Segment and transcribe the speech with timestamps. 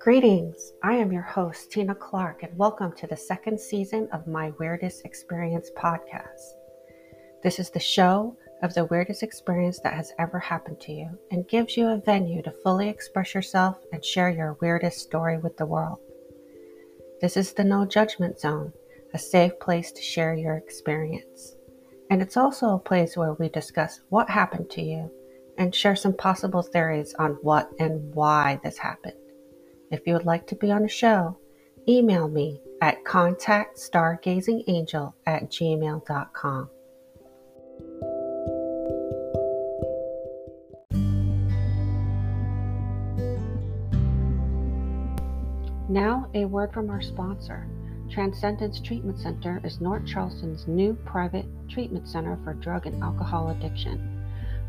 [0.00, 0.72] Greetings.
[0.82, 5.04] I am your host, Tina Clark, and welcome to the second season of my Weirdest
[5.04, 6.54] Experience podcast.
[7.42, 11.46] This is the show of the weirdest experience that has ever happened to you and
[11.46, 15.66] gives you a venue to fully express yourself and share your weirdest story with the
[15.66, 15.98] world.
[17.20, 18.72] This is the no judgment zone,
[19.12, 21.56] a safe place to share your experience.
[22.08, 25.10] And it's also a place where we discuss what happened to you
[25.58, 29.19] and share some possible theories on what and why this happened.
[29.90, 31.36] If you would like to be on the show,
[31.88, 36.70] email me at contactstargazingangel at gmail.com.
[45.88, 47.66] Now, a word from our sponsor.
[48.08, 54.19] Transcendence Treatment Center is North Charleston's new private treatment center for drug and alcohol addiction.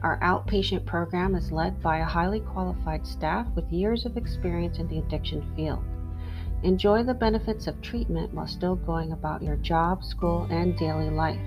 [0.04, 4.88] Our outpatient program is led by a highly qualified staff with years of experience in
[4.88, 5.84] the addiction field.
[6.64, 11.40] Enjoy the benefits of treatment while still going about your job, school, and daily life.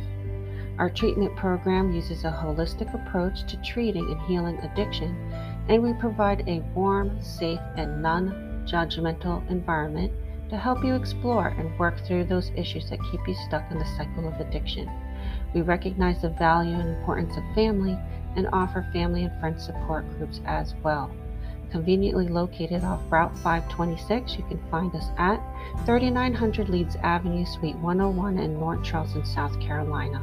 [0.79, 5.17] Our treatment program uses a holistic approach to treating and healing addiction,
[5.69, 10.13] and we provide a warm, safe, and non judgmental environment
[10.51, 13.97] to help you explore and work through those issues that keep you stuck in the
[13.97, 14.89] cycle of addiction.
[15.55, 17.99] We recognize the value and importance of family
[18.37, 21.11] and offer family and friend support groups as well.
[21.71, 25.43] Conveniently located off Route 526, you can find us at
[25.85, 30.23] 3900 Leeds Avenue, Suite 101 in North Charleston, South Carolina.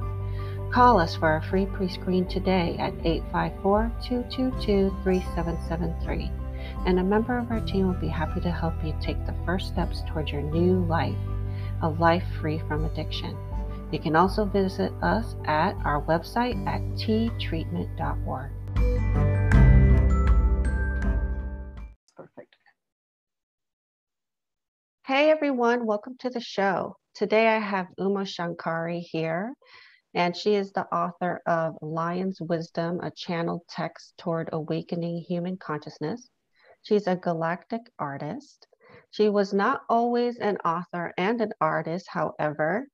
[0.71, 6.31] Call us for a free pre screen today at 854 222 3773,
[6.85, 9.67] and a member of our team will be happy to help you take the first
[9.67, 11.17] steps towards your new life,
[11.81, 13.37] a life free from addiction.
[13.91, 18.51] You can also visit us at our website at ttreatment.org.
[22.15, 22.55] Perfect.
[25.05, 26.95] Hey everyone, welcome to the show.
[27.15, 29.53] Today I have Uma Shankari here,
[30.13, 36.29] and she is the author of Lion's Wisdom, a channeled text toward awakening human consciousness.
[36.83, 38.67] She's a galactic artist.
[39.09, 42.87] She was not always an author and an artist, however,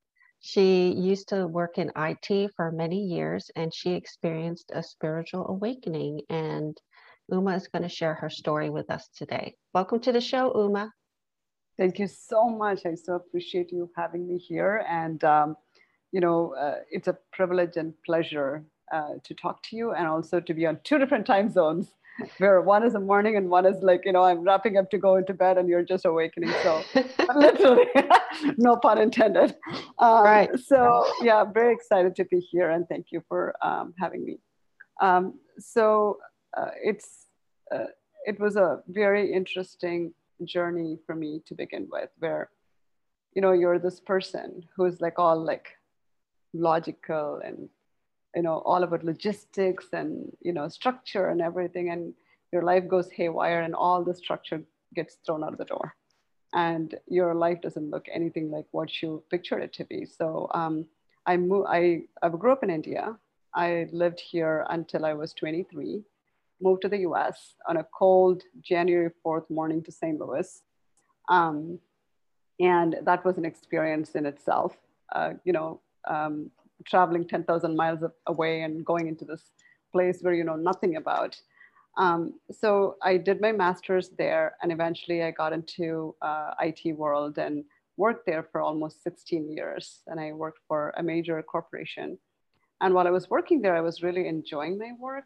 [0.47, 6.21] she used to work in IT for many years and she experienced a spiritual awakening.
[6.29, 6.77] And
[7.29, 9.55] Uma is going to share her story with us today.
[9.73, 10.93] Welcome to the show, Uma.
[11.77, 12.85] Thank you so much.
[12.85, 14.85] I so appreciate you having me here.
[14.87, 15.57] And, um,
[16.13, 20.39] you know, uh, it's a privilege and pleasure uh, to talk to you and also
[20.39, 21.91] to be on two different time zones
[22.37, 24.97] where one is the morning and one is like, you know, I'm wrapping up to
[24.97, 26.53] go into bed and you're just awakening.
[26.63, 26.83] So
[27.35, 27.85] literally,
[28.57, 29.55] no pun intended.
[29.99, 30.49] Um, right.
[30.59, 34.39] So yeah, I'm very excited to be here and thank you for um, having me.
[35.01, 36.17] Um, so
[36.55, 37.27] uh, it's,
[37.73, 37.85] uh,
[38.25, 40.13] it was a very interesting
[40.43, 42.49] journey for me to begin with where,
[43.33, 45.69] you know, you're this person who's like all like
[46.53, 47.69] logical and
[48.37, 51.89] you know all about logistics and you know structure and everything.
[51.89, 52.13] And
[52.53, 54.61] your life goes haywire and all the structure
[54.93, 55.95] gets thrown out of the door.
[56.53, 60.05] And your life doesn't look anything like what you pictured it to be.
[60.05, 60.85] So um,
[61.25, 63.17] I, moved, I, I grew up in india.
[63.53, 66.03] I lived here until i was 23
[66.61, 70.61] moved to the us on a cold january 4th morning to st louis.
[71.37, 71.79] Um,
[72.59, 74.77] and that was an experience in itself.
[75.15, 75.81] Uh, you know
[76.15, 76.51] um,
[76.85, 79.51] traveling 10,000 miles away and going into this
[79.91, 81.39] place where you know nothing about.
[81.97, 87.39] Um, so I did my master's there, and eventually I got into uh, IT world
[87.39, 87.63] and
[87.97, 90.03] worked there for almost 16 years.
[90.07, 92.17] And I worked for a major corporation.
[92.81, 95.25] And while I was working there, I was really enjoying my work.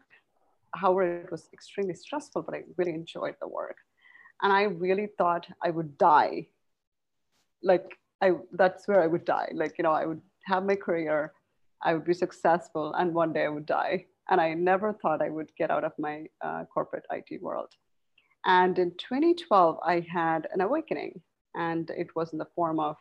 [0.74, 3.76] However, it was extremely stressful, but I really enjoyed the work.
[4.40, 6.46] And I really thought I would die.
[7.62, 9.50] Like I, that's where I would die.
[9.54, 11.32] Like you know, I would have my career,
[11.82, 14.06] I would be successful, and one day I would die.
[14.30, 17.70] And I never thought I would get out of my uh, corporate IT world.
[18.44, 21.20] And in 2012, I had an awakening,
[21.54, 22.96] and it was in the form of,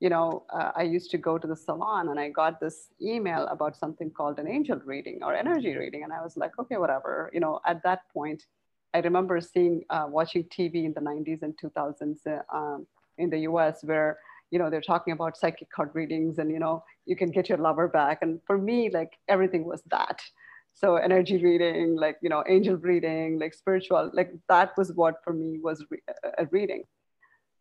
[0.00, 3.46] you know, uh, I used to go to the salon and I got this email
[3.46, 6.02] about something called an angel reading or energy reading.
[6.04, 7.30] And I was like, okay, whatever.
[7.32, 8.44] You know, at that point,
[8.92, 12.86] I remember seeing, uh, watching TV in the 90s and 2000s uh, um,
[13.16, 14.18] in the US where
[14.50, 17.58] you know they're talking about psychic card readings and you know you can get your
[17.58, 18.18] lover back.
[18.22, 20.20] And for me like everything was that.
[20.74, 25.32] So energy reading like you know angel reading like spiritual like that was what for
[25.32, 26.02] me was re-
[26.38, 26.84] a reading.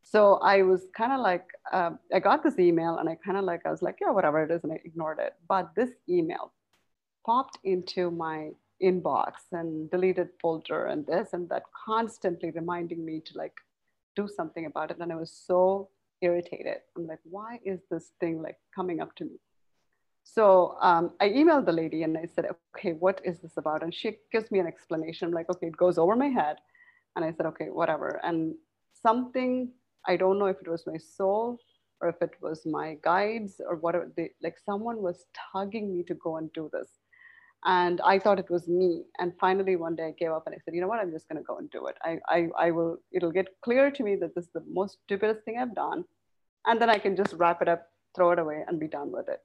[0.03, 3.43] So i was kind of like um, i got this email and i kind of
[3.43, 5.33] like i was like yeah whatever it is and i ignored it.
[5.47, 6.53] But this email
[7.25, 8.51] popped into my
[8.81, 13.55] inbox and deleted folder and this and that constantly reminding me to like
[14.15, 14.97] do something about it.
[14.99, 15.89] And I was so
[16.21, 16.77] irritated.
[16.97, 19.39] I'm like, why is this thing like coming up to me?
[20.23, 23.83] So um, I emailed the lady and I said, okay, what is this about?
[23.83, 25.27] And she gives me an explanation.
[25.27, 26.57] I'm like, okay, it goes over my head.
[27.15, 28.19] And I said, okay, whatever.
[28.23, 28.55] And
[29.01, 29.71] something,
[30.07, 31.59] I don't know if it was my soul
[32.01, 36.15] or if it was my guides or whatever, they, like someone was tugging me to
[36.15, 36.89] go and do this.
[37.65, 39.05] And I thought it was me.
[39.17, 41.27] And finally, one day I gave up and I said, you know what, I'm just
[41.27, 41.97] going to go and do it.
[42.03, 45.43] I, I, I will, it'll get clear to me that this is the most stupidest
[45.45, 46.05] thing I've done.
[46.67, 49.29] And then I can just wrap it up, throw it away, and be done with
[49.29, 49.41] it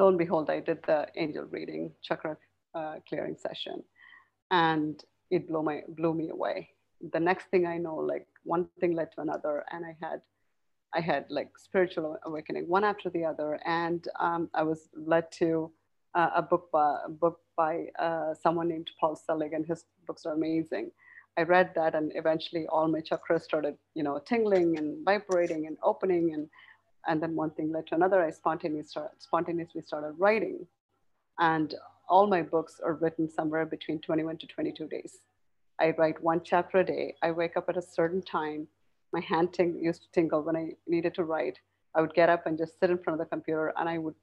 [0.00, 2.36] lo and behold, I did the angel reading chakra
[2.74, 3.82] uh, clearing session,
[4.50, 6.70] and it blew my blew me away.
[7.12, 10.20] The next thing I know, like one thing led to another, and I had
[10.94, 15.70] I had like spiritual awakening one after the other, and um, I was led to
[16.14, 20.26] uh, a book by a book by uh, someone named Paul Selig, and his books
[20.26, 20.90] are amazing.
[21.38, 25.76] I read that, and eventually all my chakras started, you know, tingling and vibrating and
[25.82, 26.48] opening, and
[27.06, 28.22] and then one thing led to another.
[28.22, 30.66] I spontaneously, start, spontaneously started writing.
[31.38, 31.74] And
[32.08, 35.18] all my books are written somewhere between 21 to 22 days.
[35.78, 37.14] I write one chapter a day.
[37.22, 38.66] I wake up at a certain time.
[39.12, 41.58] My hand ting- used to tingle when I needed to write.
[41.94, 44.14] I would get up and just sit in front of the computer and I would,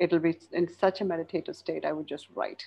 [0.00, 2.62] it'll be in such a meditative state, I would just write.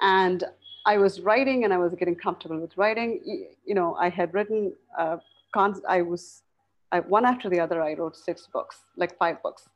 [0.00, 0.44] And
[0.86, 3.20] I was writing and I was getting comfortable with writing.
[3.64, 5.18] You know, I had written, uh,
[5.54, 6.42] cons- I was
[6.90, 9.68] I, one after the other, I wrote six books, like five books.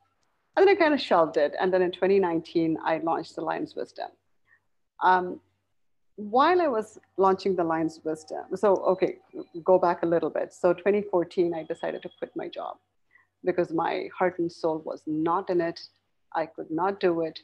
[0.55, 1.53] And then I kind of shelved it.
[1.59, 4.09] And then in 2019, I launched The Lion's Wisdom.
[5.03, 5.39] Um,
[6.15, 9.17] while I was launching The Lion's Wisdom, so okay,
[9.63, 10.53] go back a little bit.
[10.53, 12.77] So 2014, I decided to quit my job
[13.43, 15.79] because my heart and soul was not in it.
[16.35, 17.39] I could not do it.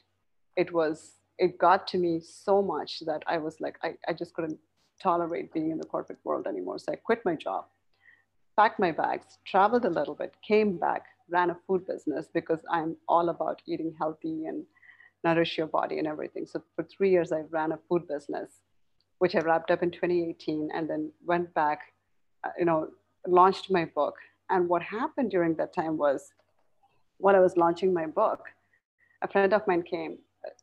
[0.56, 4.34] It was, it got to me so much that I was like, I, I just
[4.34, 4.58] couldn't
[5.02, 6.80] tolerate being in the corporate world anymore.
[6.80, 7.66] So I quit my job
[8.60, 12.98] packed my bags, traveled a little bit, came back, ran a food business because I'm
[13.08, 14.66] all about eating healthy and
[15.24, 16.46] nourish your body and everything.
[16.46, 18.50] So for three years, I ran a food business,
[19.20, 21.94] which I wrapped up in 2018 and then went back,
[22.44, 22.90] uh, you know,
[23.26, 24.16] launched my book.
[24.50, 26.34] And what happened during that time was
[27.18, 28.42] while I was launching my book,
[29.21, 30.18] a friend of mine came,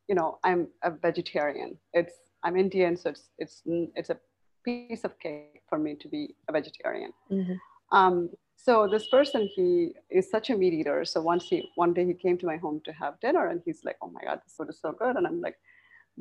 [0.08, 1.76] you know, I'm a vegetarian.
[1.92, 3.62] It's, I'm Indian, so it's, it's,
[3.94, 4.18] it's a
[4.64, 7.12] piece of cake for me to be a vegetarian.
[7.30, 7.96] Mm-hmm.
[7.96, 11.04] Um, so this person, he is such a meat eater.
[11.04, 13.82] So once he, one day he came to my home to have dinner and he's
[13.84, 15.16] like, oh my God, this food is so good.
[15.16, 15.56] And I'm like,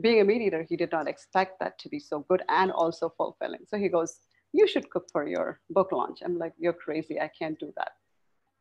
[0.01, 3.13] being a meat eater, he did not expect that to be so good and also
[3.17, 3.61] fulfilling.
[3.67, 4.19] So he goes,
[4.51, 6.19] you should cook for your book launch.
[6.23, 7.19] I'm like, you're crazy.
[7.19, 7.93] I can't do that.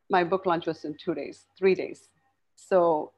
[0.09, 2.09] My book launch was in two days, three days.
[2.55, 3.11] So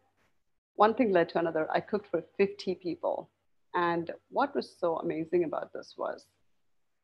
[0.78, 1.68] one thing led to another.
[1.72, 3.30] I cooked for 50 people.
[3.76, 6.26] And what was so amazing about this was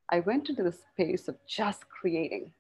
[0.09, 2.53] I went into the space of just creating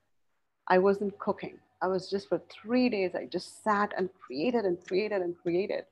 [0.67, 1.59] I wasn't cooking.
[1.81, 5.85] I was just for three days, I just sat and created and created and created.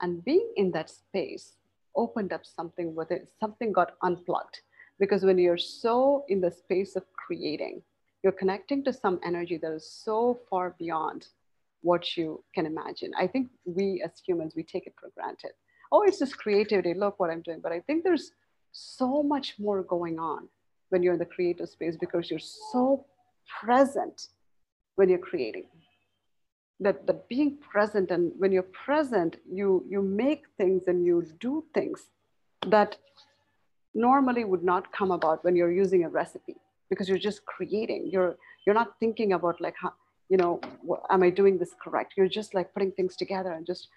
[0.00, 1.56] And being in that space
[1.96, 4.60] opened up something with it, something got unplugged.
[5.00, 7.82] Because when you're so in the space of creating,
[8.22, 11.26] you're connecting to some energy that is so far beyond
[11.82, 13.12] what you can imagine.
[13.16, 15.52] I think we as humans, we take it for granted.
[15.90, 16.94] Oh, it's just creativity.
[16.94, 17.60] Look what I'm doing.
[17.62, 18.32] But I think there's
[18.72, 20.48] so much more going on
[20.90, 22.38] when you're in the creative space because you're
[22.72, 23.06] so
[23.60, 24.28] present
[24.96, 25.64] when you're creating
[26.80, 31.64] that the being present and when you're present you you make things and you do
[31.74, 32.08] things
[32.66, 32.96] that
[33.94, 36.56] normally would not come about when you're using a recipe
[36.90, 39.92] because you're just creating you're you're not thinking about like how
[40.28, 43.66] you know what, am i doing this correct you're just like putting things together and
[43.66, 43.88] just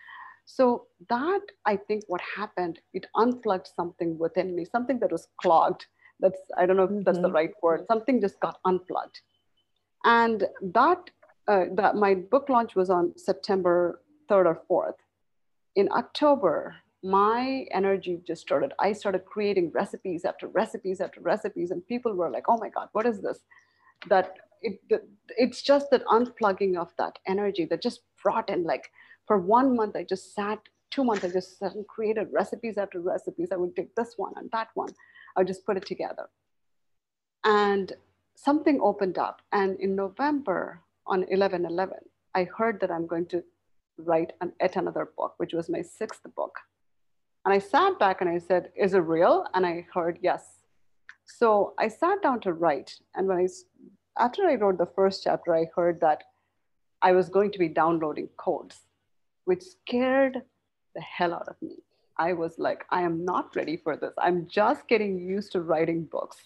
[0.45, 5.85] so that i think what happened it unplugged something within me something that was clogged
[6.19, 7.27] that's i don't know if that's mm-hmm.
[7.27, 9.21] the right word something just got unplugged
[10.03, 11.09] and that,
[11.47, 14.99] uh, that my book launch was on September 3rd or 4th.
[15.75, 18.73] In October, my energy just started.
[18.79, 22.89] I started creating recipes after recipes after recipes, and people were like, "Oh my God,
[22.91, 23.39] what is this?"
[24.07, 24.79] That it,
[25.37, 28.89] it's just that unplugging of that energy that just brought in like
[29.27, 32.99] for one month I just sat, two months I just sat and created recipes after
[32.99, 33.49] recipes.
[33.51, 34.89] I would take this one and that one.
[35.35, 36.29] I would just put it together.
[37.43, 37.93] And
[38.35, 39.41] something opened up.
[39.51, 41.97] And in November on 11 11,
[42.35, 43.43] I heard that I'm going to
[43.97, 46.55] write an, yet another book, which was my sixth book.
[47.45, 49.45] And I sat back and I said, Is it real?
[49.53, 50.59] And I heard, Yes.
[51.25, 52.99] So I sat down to write.
[53.15, 53.47] And when I,
[54.17, 56.23] after I wrote the first chapter, I heard that
[57.01, 58.81] I was going to be downloading codes,
[59.45, 60.41] which scared
[60.95, 61.77] the hell out of me.
[62.17, 64.13] I was like, I am not ready for this.
[64.17, 66.37] I'm just getting used to writing books.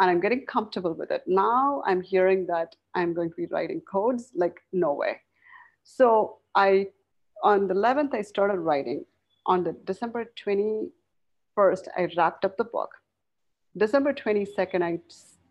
[0.00, 1.22] and I'm getting comfortable with it.
[1.26, 5.20] Now I'm hearing that I'm going to be writing codes, like, no way.
[5.84, 6.88] So I,
[7.42, 9.04] on the 11th, I started writing.
[9.46, 12.90] On the December 21st, I wrapped up the book.
[13.76, 15.00] December 22nd, I,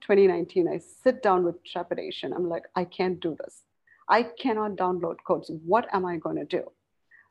[0.03, 2.33] 2019, I sit down with trepidation.
[2.33, 3.63] I'm like, I can't do this.
[4.09, 5.49] I cannot download codes.
[5.65, 6.63] What am I going to do?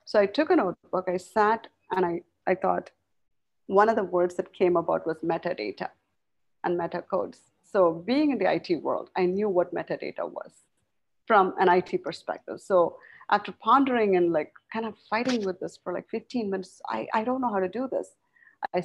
[0.05, 2.91] So I took a notebook, I sat and I, I thought
[3.67, 5.89] one of the words that came about was metadata
[6.65, 7.39] and metacodes.
[7.63, 10.53] So being in the IT world, I knew what metadata was
[11.27, 12.61] from an IT perspective.
[12.61, 12.97] So
[13.31, 17.23] after pondering and like kind of fighting with this for like 15 minutes, I, I
[17.23, 18.09] don't know how to do this.
[18.75, 18.83] I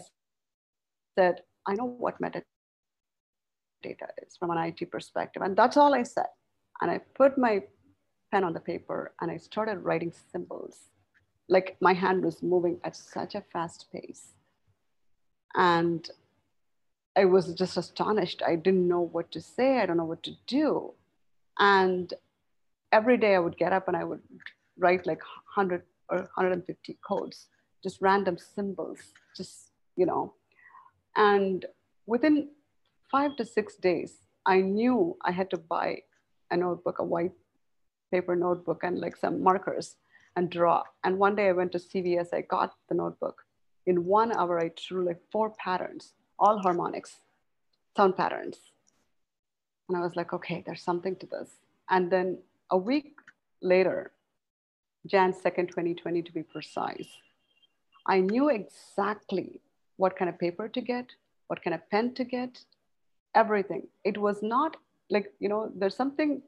[1.18, 2.44] said, I know what metadata
[3.84, 5.42] is from an IT perspective.
[5.42, 6.28] And that's all I said.
[6.82, 7.64] And I put my
[8.32, 10.90] pen on the paper and I started writing symbols.
[11.50, 14.34] Like my hand was moving at such a fast pace.
[15.56, 16.08] And
[17.16, 18.42] I was just astonished.
[18.46, 19.80] I didn't know what to say.
[19.80, 20.94] I don't know what to do.
[21.58, 22.14] And
[22.92, 24.22] every day I would get up and I would
[24.78, 25.22] write like
[25.56, 27.48] 100 or 150 codes,
[27.84, 29.00] just random symbols,
[29.36, 30.34] just, you know.
[31.16, 31.66] And
[32.06, 32.50] within
[33.12, 36.02] five to six days, I knew I had to buy
[36.52, 37.34] a notebook, a white
[38.12, 39.96] paper notebook, and like some markers
[40.36, 40.84] and draw.
[41.04, 43.44] And one day I went to CVS, I got the notebook.
[43.86, 47.18] In one hour, I drew like four patterns all harmonics,
[47.96, 48.58] sound patterns.
[49.90, 51.50] And I was like, okay, there's something to this.
[51.90, 53.14] And then a week
[53.62, 54.12] later,
[55.06, 57.08] Jan 2nd, 2020, to be precise,
[58.06, 59.62] I knew exactly
[59.96, 61.08] what kind of paper to get,
[61.48, 62.60] what kind of pen to get,
[63.42, 63.84] everything.
[64.04, 64.78] It was not
[65.10, 66.42] like, you know, there's something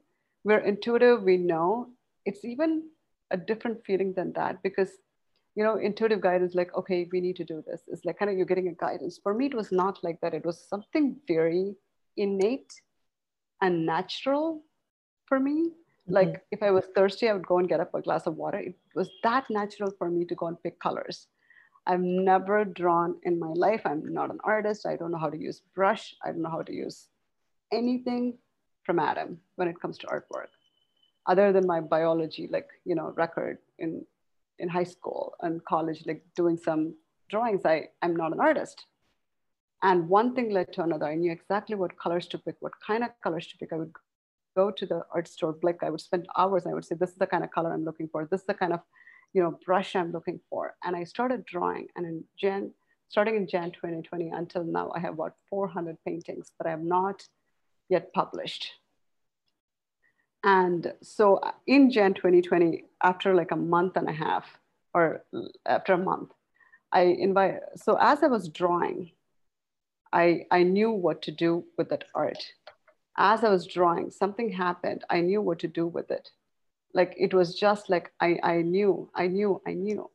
[0.44, 1.90] we're intuitive, we know.
[2.26, 2.82] It's even
[3.30, 4.90] a different feeling than that because
[5.56, 7.82] you know, intuitive guidance, like, okay, we need to do this.
[7.88, 9.18] It's like kind of you're getting a guidance.
[9.22, 10.34] For me, it was not like that.
[10.34, 11.74] It was something very
[12.16, 12.72] innate
[13.60, 14.62] and natural
[15.26, 15.70] for me.
[15.70, 16.14] Mm-hmm.
[16.14, 18.58] Like if I was thirsty, I would go and get up a glass of water.
[18.58, 21.26] It was that natural for me to go and pick colors.
[21.86, 23.82] I've never drawn in my life.
[23.84, 24.86] I'm not an artist.
[24.86, 26.14] I don't know how to use brush.
[26.24, 27.08] I don't know how to use
[27.72, 28.38] anything
[28.84, 30.52] from Adam when it comes to artwork,
[31.26, 34.04] other than my biology, like you know, record in
[34.58, 36.94] in high school and college, like doing some
[37.30, 38.86] drawings, I, I'm not an artist.
[39.82, 41.06] And one thing led to another.
[41.06, 43.72] I knew exactly what colors to pick, what kind of colors to pick.
[43.72, 43.94] I would
[44.54, 46.66] go to the art store, like I would spend hours.
[46.66, 48.26] I would say, this is the kind of color I'm looking for.
[48.30, 48.80] This is the kind of,
[49.32, 50.74] you know, brush I'm looking for.
[50.84, 51.88] And I started drawing.
[51.96, 52.72] And in Jan,
[53.08, 57.26] starting in Jan 2020 until now, I have about 400 paintings that I have not
[57.88, 58.72] yet published.
[60.42, 64.46] And so uh, in Jan 2020, after like a month and a half,
[64.94, 65.24] or
[65.66, 66.30] after a month,
[66.92, 67.60] I invite.
[67.76, 69.12] So as I was drawing,
[70.12, 72.42] I I knew what to do with that art.
[73.16, 75.04] As I was drawing, something happened.
[75.10, 76.30] I knew what to do with it.
[76.94, 80.10] Like it was just like I I knew, I knew, I knew,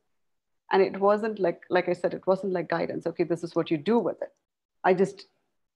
[0.72, 3.06] and it wasn't like like I said, it wasn't like guidance.
[3.06, 4.32] Okay, this is what you do with it.
[4.84, 5.26] I just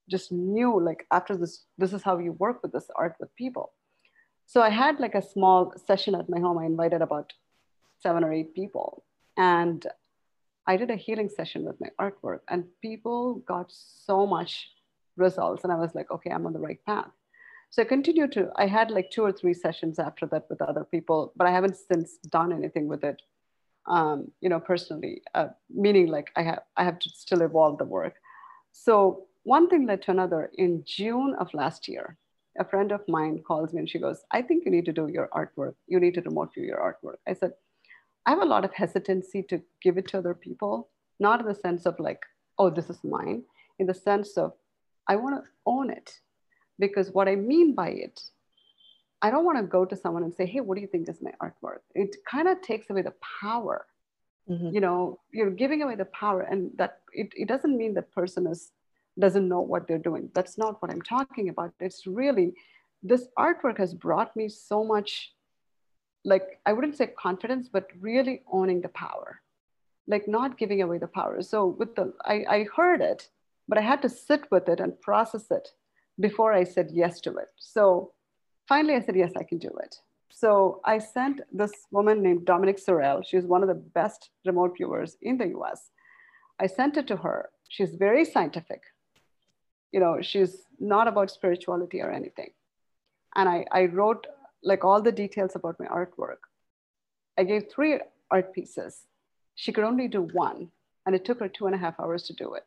[0.08, 3.72] just knew like after this, this is how you work with this art with people
[4.50, 6.58] so I had like a small session at my home.
[6.58, 7.32] I invited about
[8.00, 9.04] seven or eight people.
[9.36, 9.86] And
[10.66, 14.68] I did a healing session with my artwork, and people got so much
[15.16, 15.62] results.
[15.62, 17.12] And I was like, okay, I'm on the right path.
[17.70, 20.84] So I continued to, I had like two or three sessions after that with other
[20.84, 23.22] people, but I haven't since done anything with it,
[23.86, 27.84] um, you know, personally, uh, meaning like I have, I have to still evolve the
[27.84, 28.14] work.
[28.72, 30.50] So one thing led to another.
[30.58, 32.16] In June of last year,
[32.58, 35.08] a friend of mine calls me and she goes, I think you need to do
[35.08, 35.74] your artwork.
[35.86, 37.18] You need to remote view your artwork.
[37.26, 37.52] I said,
[38.26, 40.88] I have a lot of hesitancy to give it to other people,
[41.20, 42.20] not in the sense of like,
[42.58, 43.44] oh, this is mine,
[43.78, 44.52] in the sense of
[45.06, 46.20] I want to own it.
[46.80, 48.20] Because what I mean by it,
[49.22, 51.20] I don't want to go to someone and say, hey, what do you think is
[51.22, 51.82] my artwork?
[51.94, 53.86] It kind of takes away the power.
[54.48, 54.70] Mm-hmm.
[54.74, 58.46] You know, you're giving away the power, and that it, it doesn't mean the person
[58.46, 58.72] is
[59.18, 60.30] doesn't know what they're doing.
[60.34, 61.74] That's not what I'm talking about.
[61.80, 62.54] It's really,
[63.02, 65.34] this artwork has brought me so much,
[66.24, 69.42] like, I wouldn't say confidence, but really owning the power,
[70.06, 71.42] like not giving away the power.
[71.42, 73.28] So with the, I, I heard it,
[73.68, 75.68] but I had to sit with it and process it
[76.20, 77.48] before I said yes to it.
[77.58, 78.12] So
[78.68, 79.96] finally I said, yes, I can do it.
[80.30, 83.22] So I sent this woman named Dominique Sorel.
[83.22, 85.90] She's one of the best remote viewers in the US.
[86.58, 87.50] I sent it to her.
[87.68, 88.82] She's very scientific
[89.92, 92.50] you know, she's not about spirituality or anything.
[93.34, 94.26] And I, I wrote
[94.62, 96.42] like all the details about my artwork.
[97.38, 97.98] I gave three
[98.30, 99.06] art pieces.
[99.54, 100.70] She could only do one,
[101.06, 102.64] and it took her two and a half hours to do it.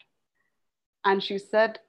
[1.06, 1.80] And she said,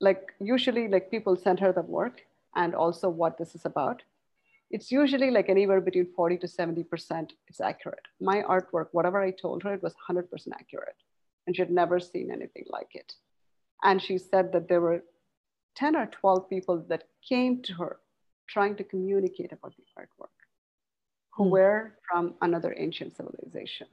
[0.00, 2.22] like usually like people send her the work
[2.54, 4.02] and also what this is about.
[4.70, 8.06] It's usually like anywhere between 40 to 70% it's accurate.
[8.20, 10.96] My artwork whatever i told her it was 100% accurate
[11.46, 13.14] and she had never seen anything like it.
[13.82, 15.02] And she said that there were
[15.76, 17.96] 10 or 12 people that came to her
[18.48, 20.36] trying to communicate about the artwork
[21.34, 21.50] who mm.
[21.50, 23.86] were from another ancient civilization.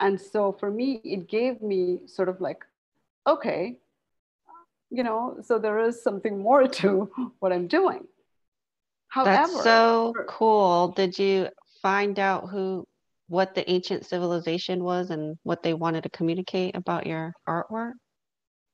[0.00, 2.64] And so for me it gave me sort of like
[3.26, 3.78] okay
[4.90, 8.06] you know so there is something more to what i'm doing.
[9.08, 10.88] However, that's so cool.
[10.88, 11.48] Did you
[11.80, 12.86] find out who
[13.28, 17.92] what the ancient civilization was and what they wanted to communicate about your artwork?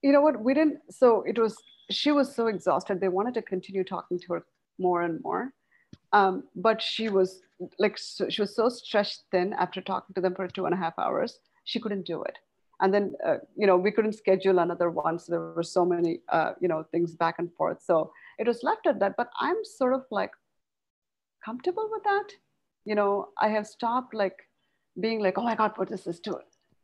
[0.02, 0.40] You know what?
[0.40, 1.57] We didn't so it was
[1.90, 3.00] she was so exhausted.
[3.00, 4.45] They wanted to continue talking to her
[4.78, 5.52] more and more.
[6.12, 7.40] Um, but she was
[7.78, 10.76] like so, she was so stretched thin after talking to them for two and a
[10.76, 12.38] half hours she couldn't do it
[12.83, 16.21] and then uh, you know we couldn't schedule another one so there were so many
[16.29, 17.81] uh, you know things back and forth.
[17.81, 20.33] So it was left at that but i'm sort of like
[21.45, 22.29] comfortable with that.
[22.85, 24.39] You know i have stopped like
[25.01, 26.39] being like oh my god what does this do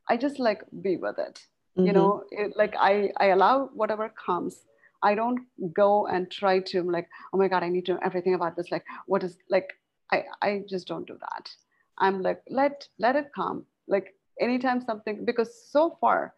[0.09, 1.41] i just like be with it.
[1.41, 1.87] Mm-hmm.
[1.87, 4.65] you know it, like i i allow whatever comes.
[5.09, 5.41] I don't
[5.73, 8.71] go and try to like oh my god i need to know everything about this
[8.71, 9.69] like what is like
[10.13, 11.51] i i just don't do that.
[11.99, 13.67] I'm like let let it come.
[13.89, 16.35] Like anytime something because so far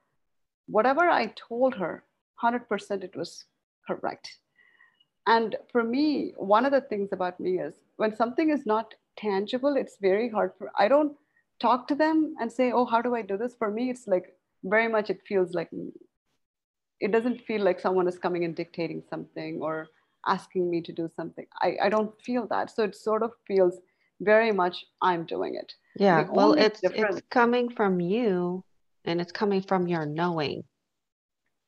[0.67, 2.05] whatever i told her
[2.43, 3.45] 100% it was
[3.87, 4.39] correct.
[5.27, 9.77] And for me one of the things about me is when something is not tangible
[9.77, 11.13] it's very hard for i don't
[11.61, 13.55] talk to them and say oh how do i do this?
[13.55, 15.71] For me it's like very much it feels like
[17.01, 19.89] it doesn't feel like someone is coming and dictating something or
[20.27, 21.47] asking me to do something.
[21.63, 22.71] I, I don't feel that.
[22.71, 23.79] So it sort of feels
[24.21, 27.17] very much i'm doing it yeah well it's difference...
[27.17, 28.63] it's coming from you
[29.05, 30.63] and it's coming from your knowing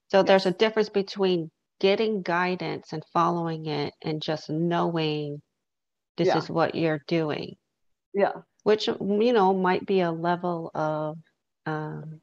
[0.09, 0.27] so yes.
[0.27, 5.41] there's a difference between getting guidance and following it and just knowing
[6.17, 6.39] this yeah.
[6.39, 7.57] is what you're doing
[8.15, 8.33] yeah
[8.65, 11.17] which you know might be a level of
[11.67, 12.21] um,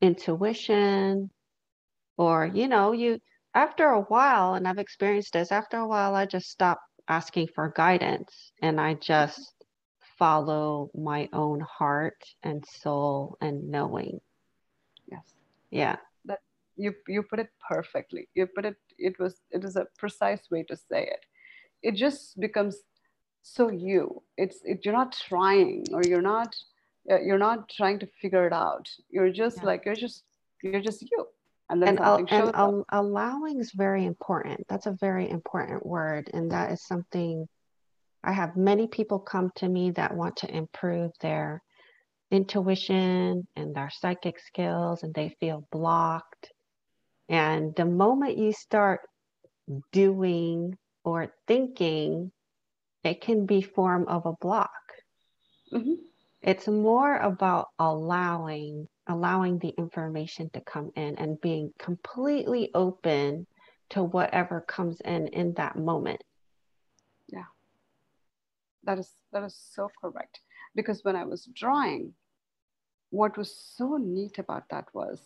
[0.00, 1.30] intuition
[2.16, 3.18] or you know you
[3.54, 7.72] after a while and i've experienced this after a while i just stop asking for
[7.74, 9.62] guidance and i just
[10.22, 14.20] follow my own heart and soul and knowing.
[15.10, 15.26] Yes.
[15.70, 15.96] Yeah.
[16.26, 16.38] That
[16.76, 18.28] you you put it perfectly.
[18.34, 21.24] You put it it was it is a precise way to say it.
[21.82, 22.76] It just becomes
[23.42, 24.22] so you.
[24.36, 26.54] It's it, you're not trying or you're not
[27.10, 28.88] uh, you're not trying to figure it out.
[29.10, 29.70] You're just yeah.
[29.70, 30.22] like you're just
[30.62, 31.26] you're just you
[31.70, 34.66] and then and, and al- allowing is very important.
[34.68, 37.46] That's a very important word and that is something
[38.24, 41.60] i have many people come to me that want to improve their
[42.32, 46.50] intuition and their psychic skills and they feel blocked.
[47.28, 49.00] And the moment you start
[49.92, 52.32] doing or thinking
[53.04, 54.70] it can be form of a block.
[55.72, 55.94] Mm-hmm.
[56.42, 63.46] it's more about allowing allowing the information to come in and being completely open
[63.90, 66.22] to whatever comes in in that moment.
[67.28, 67.50] Yeah.
[68.84, 70.40] That is that is so correct.
[70.74, 72.14] Because when i was drawing
[73.10, 75.20] what was so neat about that was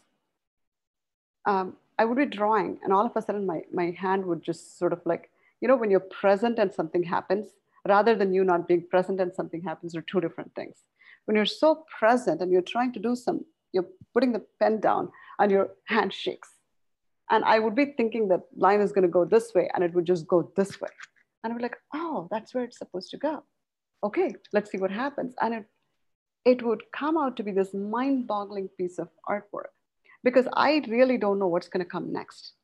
[1.47, 4.77] um, i would be drawing and all of a sudden my, my hand would just
[4.77, 7.47] sort of like you know when you're present and something happens
[7.87, 10.79] rather than you not being present and something happens are two different things.
[11.25, 13.45] When you're so present and you're trying to do some
[13.77, 16.49] you're putting the pen down and your hand shakes.
[17.31, 19.95] And I would be thinking that line is going to go this way and it
[19.95, 20.89] would just go this way.
[21.45, 23.45] And be like, oh, that's where it's supposed to go.
[24.03, 25.35] Okay, let's see what happens.
[25.41, 25.65] And it,
[26.45, 29.75] it would come out to be this mind boggling piece of artwork
[30.25, 32.55] because I really don't know what's going to come next.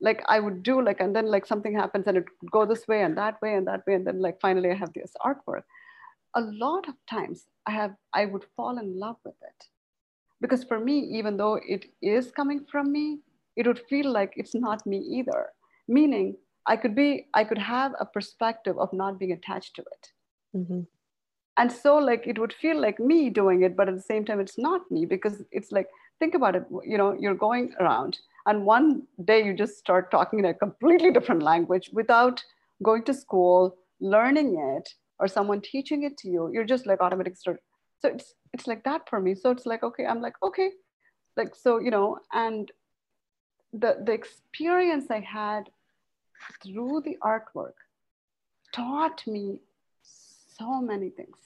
[0.00, 2.88] Like I would do like, and then like something happens and it would go this
[2.88, 3.94] way and that way and that way.
[3.94, 5.62] And then like finally I have this artwork.
[6.34, 9.66] A lot of times I have, I would fall in love with it
[10.40, 13.18] because for me even though it is coming from me
[13.56, 15.48] it would feel like it's not me either.
[15.88, 20.08] Meaning i could be i could have a perspective of not being attached to it.
[20.56, 20.80] Mm-hmm.
[21.58, 24.40] and so like it would feel like me doing it but at the same time
[24.40, 28.64] it's not me because it's like think about it you know you're going around and
[28.64, 32.42] one day you just start talking in a completely different language without
[32.82, 36.50] going to school learning it or someone teaching it to you.
[36.52, 37.60] You're just like automatic start.
[38.00, 39.34] So it's it's like that for me.
[39.34, 40.70] So it's like okay i'm like okay.
[41.36, 42.70] Like so you know and
[43.72, 45.70] the the experience i had
[46.62, 47.78] through the artwork
[48.72, 49.60] taught me
[50.02, 51.36] so many things.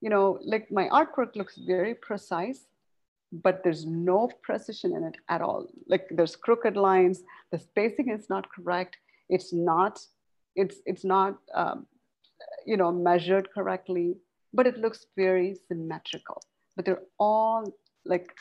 [0.00, 2.66] You know like my artwork looks very precise
[3.32, 5.66] but there's no precision in it at all.
[5.88, 8.96] Like there's crooked lines, the spacing is not correct.
[9.28, 10.00] It's not,
[10.54, 11.86] it's, it's not, um,
[12.64, 14.16] you know, measured correctly,
[14.56, 16.42] but it looks very symmetrical.
[16.74, 17.72] But they're all
[18.04, 18.34] like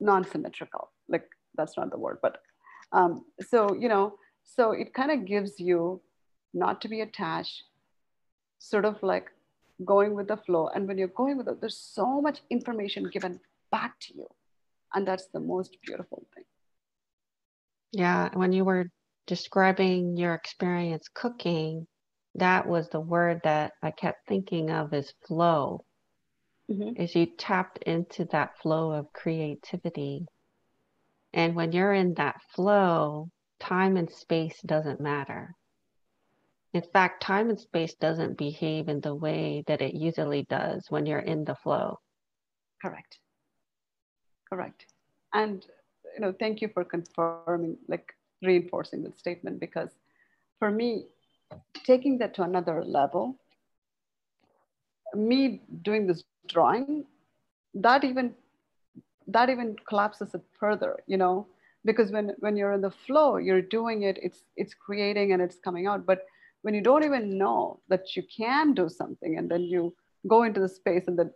[0.00, 0.90] non-symmetrical.
[1.08, 2.38] Like that's not the word, but
[2.92, 4.14] um, so you know,
[4.44, 6.00] so it kind of gives you
[6.54, 7.64] not to be attached,
[8.58, 9.30] sort of like
[9.84, 10.68] going with the flow.
[10.74, 13.38] And when you're going with it, there's so much information given
[13.70, 14.26] back to you.
[14.94, 16.44] And that's the most beautiful thing.
[17.92, 18.30] Yeah.
[18.32, 18.90] When you were
[19.26, 21.86] describing your experience cooking,
[22.38, 25.84] that was the word that I kept thinking of is flow.
[26.70, 27.00] Mm-hmm.
[27.00, 30.26] Is you tapped into that flow of creativity.
[31.32, 35.54] And when you're in that flow, time and space doesn't matter.
[36.74, 41.06] In fact, time and space doesn't behave in the way that it usually does when
[41.06, 41.98] you're in the flow.
[42.82, 43.18] Correct.
[44.50, 44.86] Correct.
[45.32, 45.64] And
[46.14, 49.90] you know, thank you for confirming, like reinforcing the statement because
[50.58, 51.06] for me,
[51.84, 53.36] taking that to another level,
[55.14, 57.04] me doing this drawing,
[57.74, 58.34] that even
[59.26, 61.46] that even collapses it further, you know,
[61.84, 65.58] because when when you're in the flow, you're doing it, it's it's creating and it's
[65.58, 66.06] coming out.
[66.06, 66.24] But
[66.62, 69.94] when you don't even know that you can do something and then you
[70.26, 71.30] go into the space and the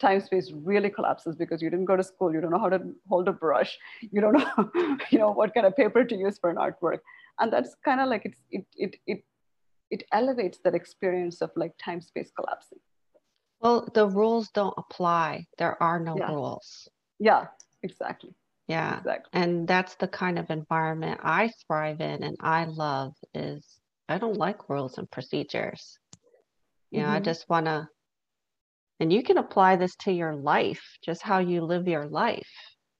[0.00, 2.80] time space really collapses because you didn't go to school you don't know how to
[3.08, 6.50] hold a brush you don't know you know what kind of paper to use for
[6.50, 6.98] an artwork
[7.38, 9.24] and that's kind of like it's it it it
[9.94, 12.78] it elevates that experience of like time space collapsing
[13.60, 16.30] well the rules don't apply there are no yeah.
[16.30, 17.46] rules yeah
[17.82, 18.34] exactly
[18.68, 19.30] yeah exactly.
[19.40, 24.36] and that's the kind of environment i thrive in and i love is I don't
[24.36, 25.98] like rules and procedures.
[26.90, 27.16] You know, mm-hmm.
[27.16, 27.88] I just want to,
[29.00, 32.50] and you can apply this to your life, just how you live your life.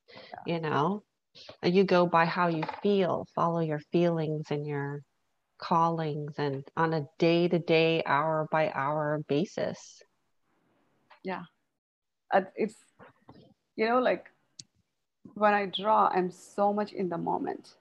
[0.08, 0.54] Yeah.
[0.54, 1.02] You know,
[1.62, 5.02] you go by how you feel, follow your feelings and your
[5.64, 10.02] callings, and on a day to day, hour by hour basis.
[11.22, 11.44] Yeah.
[12.54, 12.76] It's,
[13.76, 14.26] you know, like
[15.34, 17.76] when I draw, I'm so much in the moment.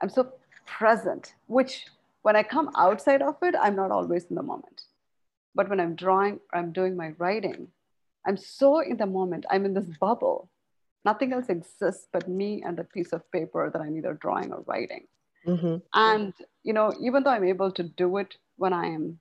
[0.00, 0.32] I'm so
[0.66, 1.86] present, which
[2.22, 4.82] when I come outside of it, I'm not always in the moment.
[5.54, 7.68] But when I'm drawing or I'm doing my writing,
[8.26, 9.46] I'm so in the moment.
[9.48, 10.48] I'm in this bubble.
[11.04, 14.62] Nothing else exists but me and the piece of paper that I'm either drawing or
[14.66, 15.06] writing.
[15.46, 15.76] Mm-hmm.
[15.94, 19.18] And, you know, even though I'm able to do it when I am,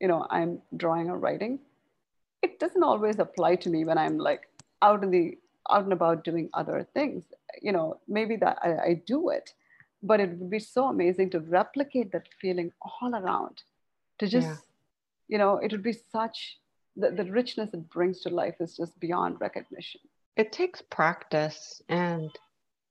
[0.00, 1.60] you know, I'm drawing or writing,
[2.42, 4.48] it doesn't always apply to me when I'm like
[4.82, 5.38] out in the
[5.70, 7.24] out and about doing other things.
[7.60, 9.52] You know, maybe that I, I do it,
[10.02, 13.62] but it would be so amazing to replicate that feeling all around
[14.18, 14.56] to just yeah.
[15.28, 16.58] you know it would be such
[16.96, 20.00] the, the richness it brings to life is just beyond recognition
[20.36, 22.30] it takes practice and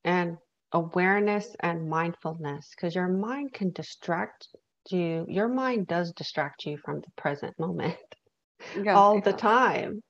[0.04, 0.38] and
[0.72, 4.48] awareness and mindfulness because your mind can distract
[4.90, 7.96] you your mind does distract you from the present moment
[8.82, 10.02] yeah, all the time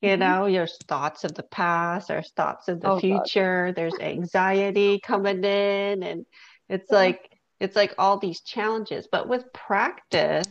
[0.00, 0.20] you mm-hmm.
[0.20, 3.76] know your thoughts of the past or thoughts of the oh, future God.
[3.76, 6.24] there's anxiety coming in and
[6.68, 6.96] it's yeah.
[6.96, 10.46] like it's like all these challenges but with practice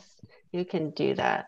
[0.52, 1.46] you can do that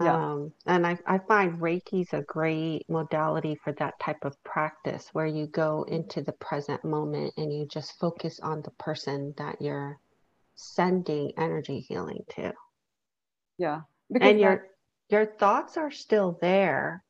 [0.00, 0.14] yeah.
[0.14, 5.08] Um, and I, I find Reiki is a great modality for that type of practice
[5.12, 9.60] where you go into the present moment and you just focus on the person that
[9.60, 9.98] you're
[10.54, 12.52] sending energy healing to
[13.56, 13.80] yeah
[14.20, 14.66] and your
[15.08, 17.02] your thoughts are still there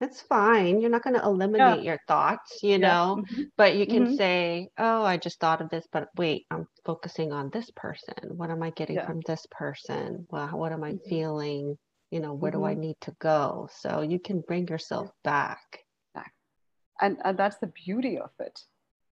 [0.00, 0.80] that's fine.
[0.80, 1.90] You're not going to eliminate yeah.
[1.92, 2.76] your thoughts, you yeah.
[2.76, 3.42] know, mm-hmm.
[3.56, 4.16] but you can mm-hmm.
[4.16, 8.14] say, Oh, I just thought of this, but wait, I'm focusing on this person.
[8.36, 9.06] What am I getting yeah.
[9.06, 10.26] from this person?
[10.30, 11.08] Well, what am I mm-hmm.
[11.08, 11.78] feeling?
[12.16, 12.80] You know, where do I mm-hmm.
[12.86, 13.68] need to go?
[13.82, 15.84] So you can bring yourself back.
[16.14, 16.32] back.
[17.00, 18.56] And, and that's the beauty of it.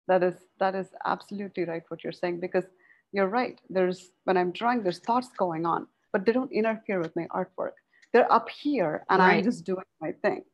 [0.09, 2.65] That is, that is absolutely right what you're saying, because
[3.13, 3.61] you're right.
[3.69, 7.77] There's, when I'm drawing, there's thoughts going on, but they don't interfere with my artwork.
[8.13, 9.39] They're up here and right.
[9.39, 10.45] I'm just doing my thing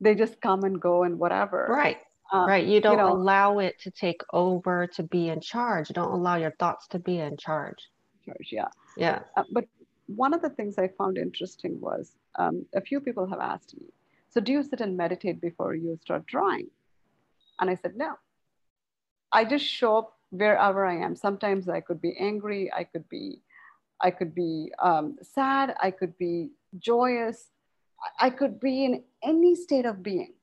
[0.00, 1.66] they just come and go and whatever.
[1.68, 1.98] Right.
[2.32, 2.66] Um, right.
[2.66, 5.88] You don't you know, allow it to take over to be in charge.
[5.88, 7.78] You don't allow your thoughts to be in charge.
[8.24, 8.48] Charge.
[8.52, 8.68] Yeah.
[8.96, 9.20] Yeah.
[9.36, 9.64] Uh, but
[10.08, 13.86] one of the things I found interesting was um, a few people have asked me,
[14.30, 16.68] so do you sit and meditate before you start drawing?
[17.60, 18.14] And I said, no.
[19.32, 21.14] I just show up wherever I am.
[21.14, 22.70] Sometimes I could be angry.
[22.72, 23.42] I could be,
[24.00, 25.74] I could be um, sad.
[25.80, 27.50] I could be joyous.
[28.18, 30.34] I could be in any state of being.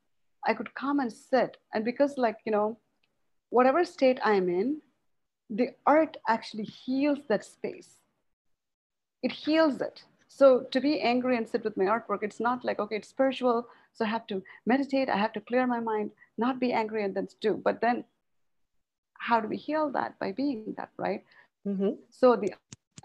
[0.45, 1.57] I could come and sit.
[1.73, 2.77] And because, like, you know,
[3.49, 4.81] whatever state I'm in,
[5.49, 7.97] the art actually heals that space.
[9.23, 10.03] It heals it.
[10.27, 13.67] So to be angry and sit with my artwork, it's not like, okay, it's spiritual.
[13.93, 17.15] So I have to meditate, I have to clear my mind, not be angry, and
[17.15, 17.61] then do.
[17.63, 18.03] But then,
[19.17, 20.19] how do we heal that?
[20.19, 21.23] By being that, right?
[21.65, 21.91] Mm-hmm.
[22.09, 22.53] So the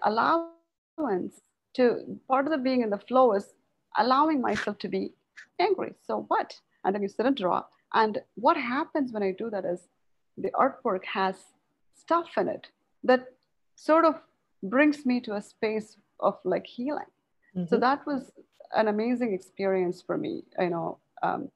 [0.04, 1.40] allowance
[1.74, 3.54] to part of the being in the flow is
[3.96, 5.12] allowing myself to be
[5.60, 5.94] angry.
[6.02, 6.58] So what?
[6.84, 7.64] And then you sit and draw.
[7.92, 9.88] And what happens when I do that is
[10.36, 11.36] the artwork has
[11.94, 12.68] stuff in it
[13.04, 13.26] that
[13.76, 14.20] sort of
[14.62, 17.10] brings me to a space of like healing.
[17.56, 17.68] Mm-hmm.
[17.68, 18.30] So that was
[18.74, 20.44] an amazing experience for me.
[20.58, 21.50] You know, um,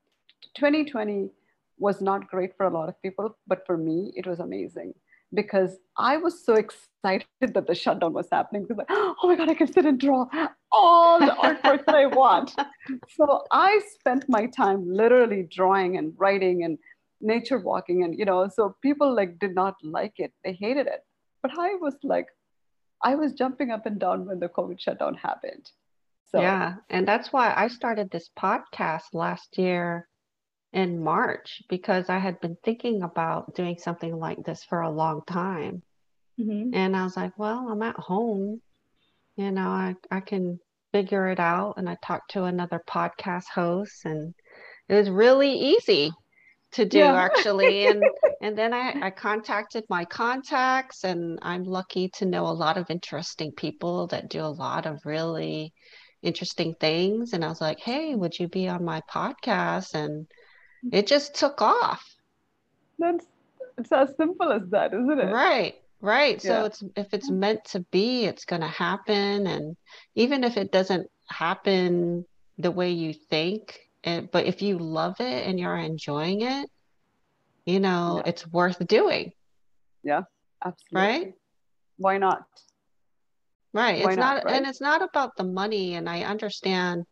[0.57, 1.31] 2020
[1.79, 4.95] was not great for a lot of people, but for me, it was amazing
[5.33, 9.51] because I was so excited that the shutdown was happening because like, oh my God,
[9.51, 10.27] I can sit and draw
[10.71, 12.55] all the artwork that I want.
[13.17, 16.79] So I spent my time literally drawing and writing and
[17.23, 20.33] nature walking and you know, so people like did not like it.
[20.45, 21.01] They hated it.
[21.43, 22.27] But I was like,
[23.05, 25.71] I was jumping up and down when the COVID shutdown happened.
[26.33, 30.09] So yeah, and that's why I started this podcast last year
[30.73, 35.23] in March because I had been thinking about doing something like this for a long
[35.27, 35.83] time.
[36.41, 36.75] Mm-hmm.
[36.75, 38.61] And I was like, well, I'm at home.
[39.37, 40.59] You know, I, I can
[40.93, 41.75] figure it out.
[41.77, 44.35] And I talked to another podcast host, and
[44.89, 46.11] it was really easy
[46.75, 47.15] to do yeah.
[47.37, 47.87] actually.
[47.87, 48.05] And
[48.41, 52.91] and then I, I contacted my contacts, and I'm lucky to know a lot of
[52.91, 55.73] interesting people that do a lot of really
[56.23, 57.33] interesting things.
[57.33, 59.95] And I was like, hey, would you be on my podcast?
[59.95, 60.27] And
[60.93, 62.05] it just took off.
[62.99, 63.27] That's
[63.79, 65.33] it's as simple as that, isn't it?
[65.33, 65.75] Right.
[66.01, 66.43] Right.
[66.45, 66.51] Yeah.
[66.51, 69.77] So it's if it's meant to be, it's going to happen and
[70.15, 72.25] even if it doesn't happen
[72.59, 76.69] the way you think, and, but if you love it and you're enjoying it,
[77.67, 78.31] you know, yeah.
[78.31, 79.33] it's worth doing.
[80.03, 80.23] Yeah.
[80.65, 81.09] Absolutely.
[81.09, 81.33] Right?
[81.97, 82.45] Why not?
[83.73, 84.05] Right.
[84.05, 84.57] Why it's not, not right?
[84.57, 87.05] and it's not about the money and I understand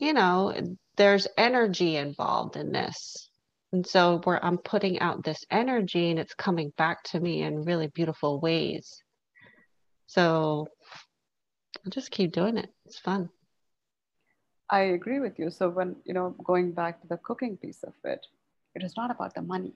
[0.00, 0.52] you know
[0.96, 3.28] there's energy involved in this.
[3.72, 7.62] And so where I'm putting out this energy and it's coming back to me in
[7.62, 9.02] really beautiful ways.
[10.06, 10.66] So
[11.84, 12.68] I'll just keep doing it.
[12.84, 13.30] It's fun.
[14.72, 15.50] I agree with you.
[15.50, 18.26] So when, you know, going back to the cooking piece of it,
[18.74, 19.74] it is not about the money.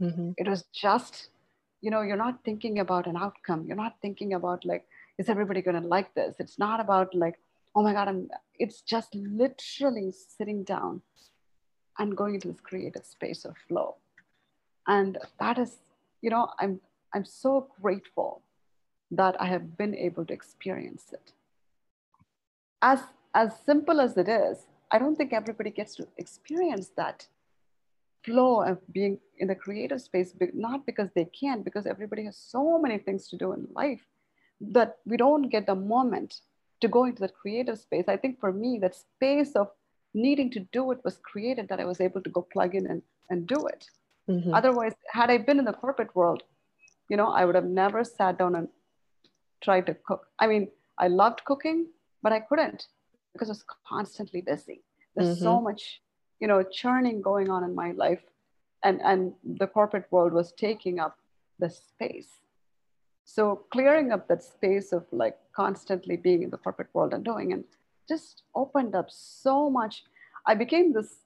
[0.00, 0.32] Mm-hmm.
[0.36, 1.30] It was just,
[1.80, 3.64] you know, you're not thinking about an outcome.
[3.66, 4.84] You're not thinking about like,
[5.16, 6.36] is everybody going to like this?
[6.38, 7.38] It's not about like,
[7.74, 11.00] oh my God, I'm, it's just literally sitting down
[11.98, 13.96] and going into this creative space of flow.
[14.86, 15.78] And that is,
[16.20, 16.78] you know, I'm,
[17.14, 18.42] I'm so grateful
[19.12, 21.32] that I have been able to experience it.
[22.82, 23.00] As,
[23.36, 27.26] as simple as it is, I don't think everybody gets to experience that
[28.24, 32.78] flow of being in the creative space, not because they can't, because everybody has so
[32.78, 34.04] many things to do in life
[34.78, 36.40] that we don't get the moment
[36.80, 38.06] to go into that creative space.
[38.08, 39.68] I think for me, that space of
[40.14, 43.02] needing to do it was created that I was able to go plug in and,
[43.28, 43.84] and do it.
[44.30, 44.54] Mm-hmm.
[44.54, 46.42] Otherwise, had I been in the corporate world,
[47.10, 48.68] you know, I would have never sat down and
[49.62, 50.26] tried to cook.
[50.38, 50.68] I mean,
[50.98, 51.88] I loved cooking,
[52.22, 52.86] but I couldn't
[53.36, 54.82] because I was constantly busy.
[55.14, 55.44] There's mm-hmm.
[55.44, 56.00] so much,
[56.40, 58.22] you know, churning going on in my life.
[58.84, 61.18] And, and the corporate world was taking up
[61.58, 62.28] the space.
[63.24, 67.52] So clearing up that space of like constantly being in the corporate world and doing
[67.52, 67.64] and
[68.08, 70.04] just opened up so much.
[70.46, 71.24] I became this,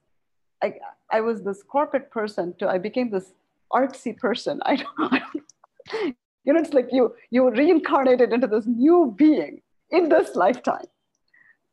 [0.63, 0.75] I,
[1.11, 3.33] I was this corporate person to I became this
[3.73, 4.61] artsy person.
[4.67, 9.61] I don't, I don't, you know, it's like you you reincarnated into this new being
[9.91, 10.87] in this lifetime.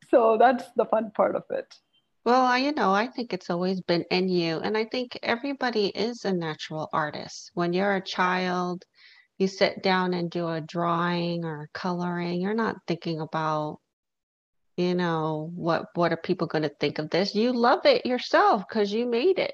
[0.09, 1.75] So that's the fun part of it.
[2.25, 4.57] Well, you know, I think it's always been in you.
[4.57, 7.51] And I think everybody is a natural artist.
[7.53, 8.83] When you're a child,
[9.37, 13.79] you sit down and do a drawing or coloring, you're not thinking about,
[14.75, 17.35] you know, what what are people going to think of this?
[17.35, 19.53] You love it yourself because you made it.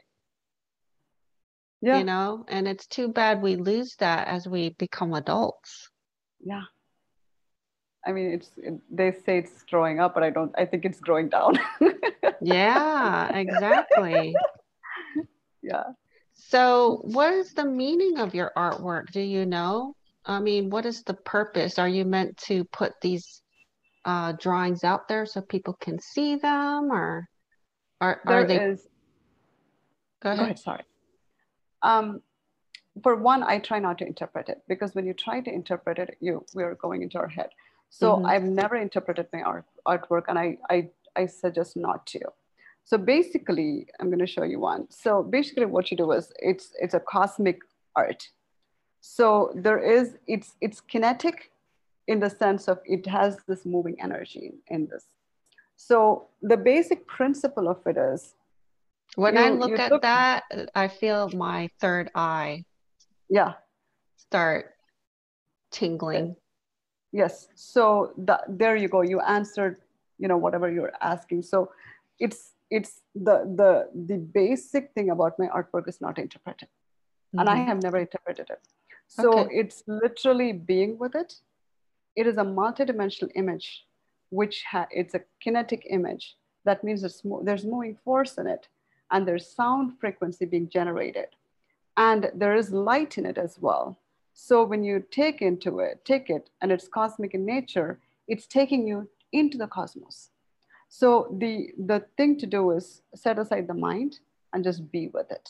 [1.82, 2.00] Yeah.
[2.00, 5.90] You know, and it's too bad we lose that as we become adults.
[6.40, 6.64] Yeah.
[8.06, 10.54] I mean, it's it, they say it's growing up, but I don't.
[10.58, 11.58] I think it's growing down.
[12.42, 14.36] yeah, exactly.
[15.62, 15.84] yeah.
[16.34, 19.12] So, what is the meaning of your artwork?
[19.12, 19.96] Do you know?
[20.26, 21.80] I mean, what is the purpose?
[21.80, 23.42] Are you meant to put these
[24.06, 27.30] uh, drawings out there so people can see them, or
[28.02, 28.60] are, are they?
[28.60, 28.88] Is...
[30.22, 30.40] Go ahead.
[30.40, 30.60] Go ahead.
[30.60, 30.84] Sorry.
[31.82, 32.22] Um,
[33.02, 36.18] for one, I try not to interpret it because when you try to interpret it,
[36.20, 37.50] you we are going into our head.
[38.00, 38.26] So mm-hmm.
[38.32, 40.78] I've never interpreted my art artwork, and I I
[41.22, 42.22] I suggest not to.
[42.86, 44.82] So basically, I'm going to show you one.
[44.90, 47.60] So basically what you do is it's, it's a cosmic
[47.96, 48.22] art.
[49.00, 49.26] So
[49.56, 51.52] there is, it's, it's kinetic
[52.08, 55.06] in the sense of it has this moving energy in this.
[55.78, 58.36] So the basic principle of it is
[59.16, 60.44] when you, I look at look, that,
[60.76, 62.66] I feel my third eye.
[63.30, 63.54] Yeah.
[64.18, 64.76] Start
[65.72, 66.36] tingling.
[67.14, 67.48] Yes.
[67.56, 69.02] So the, there you go.
[69.02, 69.78] You answered,
[70.20, 71.44] you know, whatever you're asking.
[71.44, 71.72] So
[72.20, 76.68] it's it's the the the basic thing about my artwork is not interpreted.
[76.68, 77.40] Mm-hmm.
[77.40, 77.68] And I mm-hmm.
[77.68, 78.62] have never interpreted it.
[79.08, 79.56] So okay.
[79.56, 81.36] it's literally being with it.
[82.16, 83.86] It is a multidimensional image,
[84.30, 86.36] which ha- it's a kinetic image.
[86.66, 88.68] That means there's, mo- there's moving force in it
[89.12, 91.28] and there's sound frequency being generated.
[91.98, 94.00] And there is light in it as well.
[94.34, 98.88] So when you take into it, take it, and it's cosmic in nature, it's taking
[98.88, 100.30] you into the cosmos.
[100.90, 104.20] So the, the thing to do is set aside the mind
[104.54, 105.50] and just be with it.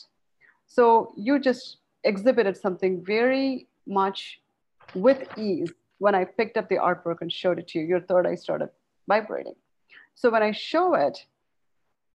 [0.66, 4.40] So you just exhibited something very much
[4.94, 7.84] with ease when I picked up the artwork and showed it to you.
[7.84, 8.70] Your third eye started
[9.08, 9.54] vibrating.
[10.14, 11.26] So when I show it,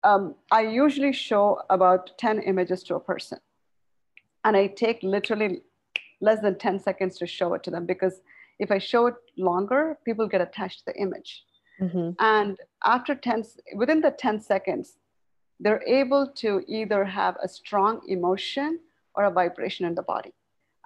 [0.05, 3.39] um, I usually show about 10 images to a person.
[4.45, 5.63] And I take literally
[6.21, 8.21] less than 10 seconds to show it to them because
[8.59, 11.45] if I show it longer, people get attached to the image.
[11.81, 12.11] Mm-hmm.
[12.19, 13.45] And after 10,
[13.77, 14.97] within the 10 seconds,
[15.61, 18.81] they're able to either have a strong emotion
[19.15, 20.33] or a vibration in the body.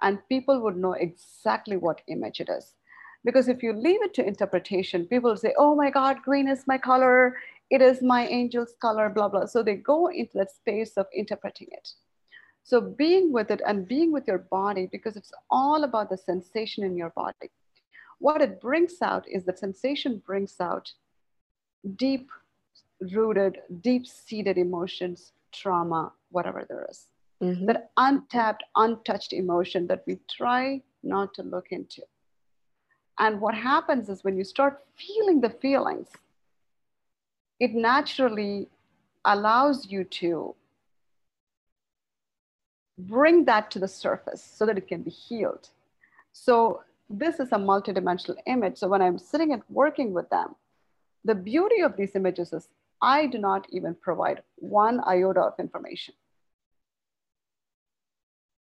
[0.01, 2.75] And people would know exactly what image it is.
[3.23, 6.77] Because if you leave it to interpretation, people say, oh my God, green is my
[6.77, 7.37] color.
[7.69, 9.45] It is my angel's color, blah, blah.
[9.45, 11.89] So they go into that space of interpreting it.
[12.63, 16.83] So being with it and being with your body, because it's all about the sensation
[16.83, 17.51] in your body.
[18.19, 20.91] What it brings out is that sensation brings out
[21.97, 22.29] deep
[23.11, 27.07] rooted, deep seated emotions, trauma, whatever there is
[27.43, 27.65] mm-hmm.
[27.65, 32.01] that untapped, untouched emotion that we try not to look into.
[33.19, 36.09] And what happens is when you start feeling the feelings,
[37.59, 38.69] it naturally
[39.25, 40.55] allows you to
[42.97, 45.69] bring that to the surface so that it can be healed.
[46.31, 48.77] So this is a multidimensional image.
[48.77, 50.55] So when I'm sitting and working with them,
[51.25, 52.69] the beauty of these images is
[53.01, 56.15] I do not even provide one iota of information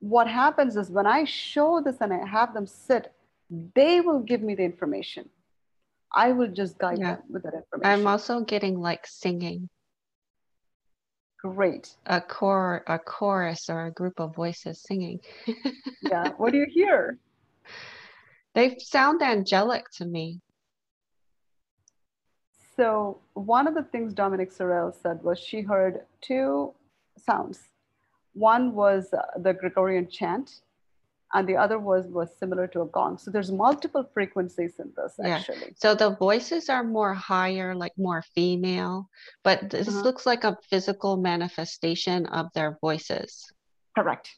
[0.05, 3.13] what happens is when I show this and I have them sit,
[3.75, 5.31] they will give me the information.
[6.15, 7.15] I will just guide yeah.
[7.17, 7.91] them with that information.
[7.91, 9.71] I'm also getting like singing.
[11.45, 11.95] Great.
[12.07, 15.21] A core, a chorus or a group of voices singing.
[16.03, 16.31] yeah.
[16.39, 17.19] What do you hear?
[18.55, 20.41] They sound angelic to me.
[22.77, 26.73] So one of the things Dominique Sorel said was she heard two
[27.19, 27.69] sounds
[28.35, 30.61] one was uh, the Gregorian chant,
[31.35, 33.19] and the other was was similar to a gong.
[33.19, 35.37] So there's multiple frequencies in this yeah.
[35.37, 35.75] actually.
[35.77, 39.11] So the voices are more higher, like more female,
[39.43, 40.03] but this uh-huh.
[40.03, 43.53] looks like a physical manifestation of their voices.
[43.99, 44.31] Correct.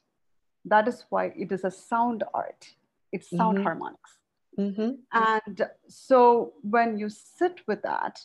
[0.64, 2.66] That is why it is a sound art.
[3.12, 3.66] It's sound mm-hmm.
[3.66, 4.12] harmonics.
[4.58, 4.90] Mm-hmm.
[5.12, 8.18] And so when you sit with that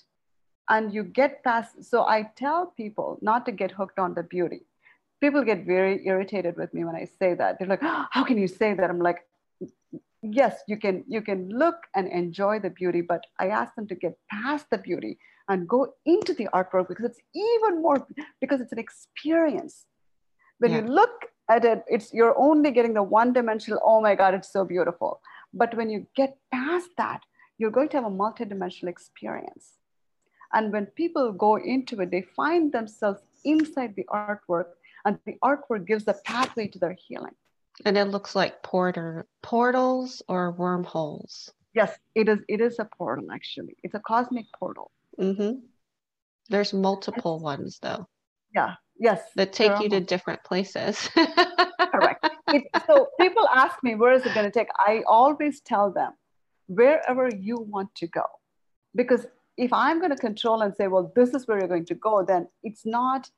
[0.69, 4.65] and you get past, so I tell people not to get hooked on the beauty
[5.21, 7.57] people get very irritated with me when I say that.
[7.57, 8.89] They're like, oh, how can you say that?
[8.89, 9.19] I'm like,
[10.21, 13.95] yes, you can you can look and enjoy the beauty, but I ask them to
[13.95, 18.05] get past the beauty and go into the artwork because it's even more
[18.39, 19.85] because it's an experience.
[20.59, 20.81] When yeah.
[20.81, 24.63] you look at it, it's you're only getting the one-dimensional, oh my God, it's so
[24.63, 25.21] beautiful.
[25.53, 27.21] But when you get past that,
[27.57, 29.73] you're going to have a multidimensional experience.
[30.53, 34.65] And when people go into it, they find themselves inside the artwork
[35.05, 37.35] and the artwork gives a pathway to their healing.
[37.85, 41.51] And it looks like porter portals or wormholes.
[41.73, 42.39] Yes, it is.
[42.47, 43.75] It is a portal actually.
[43.83, 44.91] It's a cosmic portal.
[45.19, 45.59] Mm-hmm.
[46.49, 48.07] There's multiple it's, ones though.
[48.53, 48.75] Yeah.
[48.99, 49.21] Yes.
[49.35, 51.09] That take you to different places.
[51.79, 52.27] Correct.
[52.53, 54.67] It, so people ask me, where is it going to take?
[54.77, 56.11] I always tell them,
[56.67, 58.25] wherever you want to go,
[58.93, 59.25] because
[59.55, 62.25] if I'm going to control and say, well, this is where you're going to go,
[62.25, 63.29] then it's not.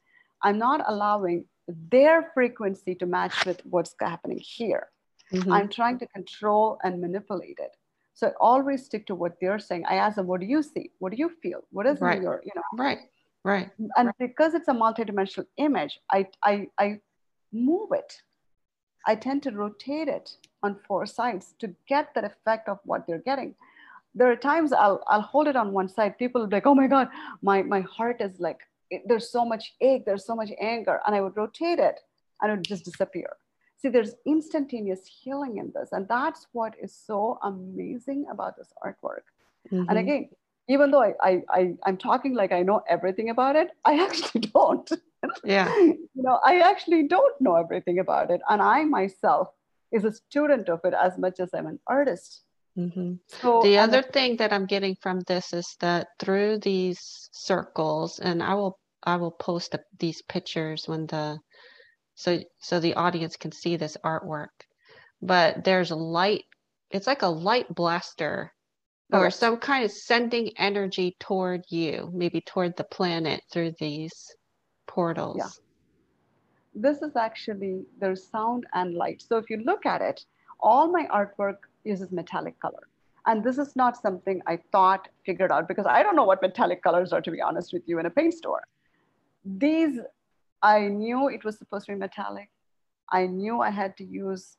[0.41, 4.89] I'm not allowing their frequency to match with what's happening here.
[5.31, 5.51] Mm-hmm.
[5.51, 7.75] I'm trying to control and manipulate it.
[8.13, 9.85] So I always stick to what they're saying.
[9.87, 10.91] I ask them, what do you see?
[10.99, 11.61] What do you feel?
[11.71, 12.21] What is right.
[12.21, 12.83] your, you know?
[12.83, 12.99] Right,
[13.43, 13.71] right.
[13.97, 14.15] And right.
[14.19, 16.99] because it's a multidimensional image, I, I, I
[17.51, 18.21] move it.
[19.07, 23.17] I tend to rotate it on four sides to get that effect of what they're
[23.17, 23.55] getting.
[24.15, 26.19] There are times I'll, I'll hold it on one side.
[26.19, 27.09] People like, oh my God,
[27.41, 28.59] my, my heart is like
[28.93, 31.99] it, there's so much ache, there's so much anger, and I would rotate it
[32.41, 33.29] and it would just disappear.
[33.83, 35.89] See, there's instantaneous healing in this.
[35.91, 39.25] And that's what is so amazing about this artwork.
[39.71, 39.89] Mm-hmm.
[39.89, 40.29] And again,
[40.69, 44.41] even though I, I, I I'm talking like I know everything about it, I actually
[44.41, 44.89] don't.
[45.43, 45.73] Yeah.
[45.77, 48.41] you know, I actually don't know everything about it.
[48.49, 49.49] And I myself
[49.91, 52.43] is a student of it as much as I'm an artist.
[52.77, 53.15] Mm-hmm.
[53.27, 58.41] So the other thing that I'm getting from this is that through these circles, and
[58.41, 61.39] I will I will post these pictures when the
[62.15, 64.49] so so the audience can see this artwork.
[65.21, 66.45] But there's a light.
[66.91, 68.53] It's like a light blaster
[69.11, 74.35] oh, or some kind of sending energy toward you, maybe toward the planet through these
[74.87, 75.37] portals.
[75.37, 75.49] Yeah.
[76.75, 79.21] This is actually there's sound and light.
[79.21, 80.25] So if you look at it,
[80.59, 82.87] all my artwork uses metallic color.
[83.25, 86.83] And this is not something I thought figured out because I don't know what metallic
[86.83, 88.63] colors are, to be honest with you, in a paint store.
[89.45, 89.99] These,
[90.61, 92.49] I knew it was supposed to be metallic.
[93.09, 94.57] I knew I had to use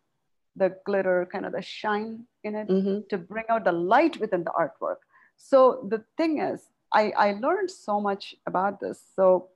[0.56, 3.00] the glitter, kind of the shine in it mm-hmm.
[3.08, 4.98] to bring out the light within the artwork.
[5.36, 9.02] So the thing is, I, I learned so much about this.
[9.16, 9.48] So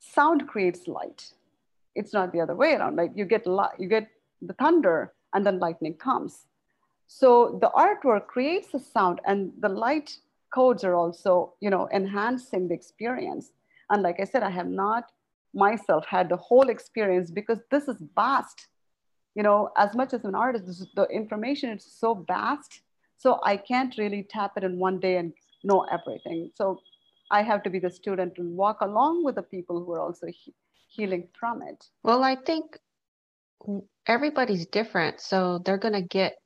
[0.00, 1.32] sound creates light.
[1.94, 2.96] It's not the other way around.
[2.96, 4.08] Like you get light, you get
[4.42, 6.46] the thunder and then lightning comes.
[7.06, 10.18] So the artwork creates the sound and the light
[10.52, 13.52] codes are also, you know, enhancing the experience.
[13.90, 15.12] And like I said, I have not
[15.54, 18.68] myself had the whole experience because this is vast
[19.36, 22.80] you know, as much as an artist, is, the information is so vast.
[23.18, 25.32] So I can't really tap it in one day and
[25.62, 26.50] know everything.
[26.54, 26.80] So
[27.30, 30.26] I have to be the student and walk along with the people who are also
[30.28, 30.54] he-
[30.88, 31.84] healing from it.
[32.02, 32.78] Well, I think
[34.06, 35.20] everybody's different.
[35.20, 36.36] So they're going to get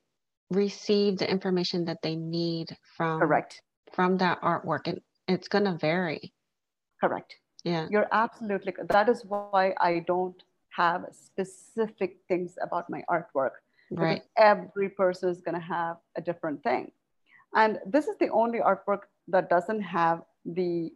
[0.49, 3.61] receive the information that they need from correct
[3.93, 6.33] from that artwork and it's going to vary
[7.01, 13.51] correct yeah you're absolutely that is why i don't have specific things about my artwork.
[13.91, 14.23] Right.
[14.37, 16.91] Every person is going to have a different thing.
[17.53, 20.93] And this is the only artwork that doesn't have the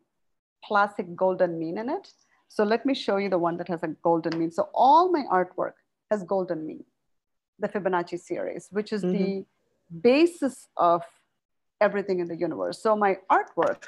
[0.66, 2.10] classic golden mean in it.
[2.48, 4.52] So let me show you the one that has a golden mean.
[4.52, 5.74] So all my artwork
[6.10, 6.86] has golden mean,
[7.60, 9.24] the Fibonacci series, which is mm-hmm.
[9.24, 9.46] the
[10.02, 11.04] basis of
[11.82, 12.82] everything in the universe.
[12.82, 13.84] So my artwork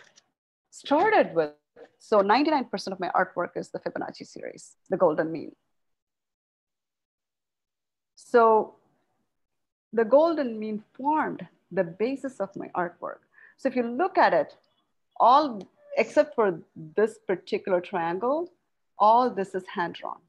[0.69, 1.51] started with,
[1.99, 5.51] so 99% of my artwork is the Fibonacci series, the golden mean.
[8.15, 8.75] So
[9.93, 13.19] the golden mean formed the basis of my artwork.
[13.57, 14.55] So if you look at it,
[15.19, 15.61] all
[15.97, 18.51] except for this particular triangle,
[18.99, 20.19] all this is hand drawn.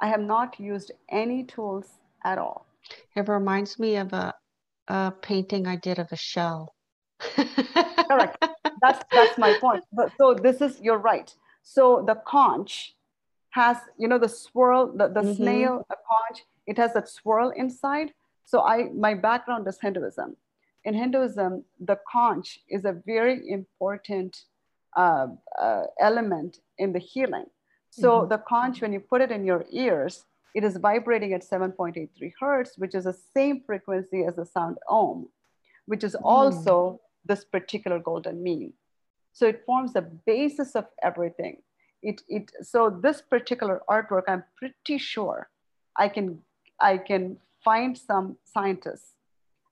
[0.00, 1.86] I have not used any tools
[2.24, 2.66] at all.
[3.14, 4.34] It reminds me of a,
[4.88, 6.74] a painting I did of a shell.
[8.08, 8.44] Correct.
[8.82, 9.84] That's that's my point.
[10.18, 11.32] So this is you're right.
[11.62, 12.94] So the conch
[13.50, 15.34] has, you know, the swirl, the, the mm-hmm.
[15.34, 18.12] snail, a conch, it has that swirl inside.
[18.44, 20.36] So I, my background is Hinduism.
[20.84, 24.44] In Hinduism, the conch is a very important
[24.96, 25.28] uh,
[25.60, 27.46] uh, element in the healing.
[27.90, 28.28] So mm-hmm.
[28.28, 32.76] the conch, when you put it in your ears, it is vibrating at 7.83 hertz,
[32.76, 35.28] which is the same frequency as the sound om,
[35.86, 36.98] which is also mm.
[37.24, 38.72] This particular golden mean.
[39.32, 41.62] So it forms the basis of everything
[42.02, 45.48] it, it so this particular artwork i'm pretty sure
[45.96, 46.38] i can
[46.80, 49.14] i can find some scientists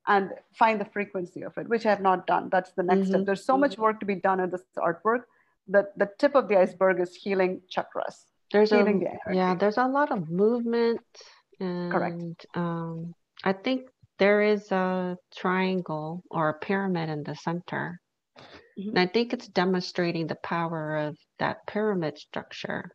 [0.06, 3.10] and find the frequency of it which i have not done that's the next mm-hmm.
[3.10, 3.82] step there's so much mm-hmm.
[3.82, 5.22] work to be done in this artwork
[5.66, 9.78] that the tip of the iceberg is healing chakras there's healing a, the yeah there's
[9.78, 11.00] a lot of movement
[11.60, 13.88] and, correct um, i think
[14.18, 18.00] there is a triangle or a pyramid in the center
[18.78, 18.90] Mm-hmm.
[18.90, 22.92] And I think it's demonstrating the power of that pyramid structure.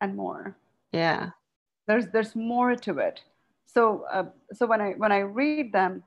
[0.00, 0.56] And more.
[0.92, 1.30] Yeah.
[1.86, 3.20] There's there's more to it.
[3.66, 6.02] So uh, so when I when I read them,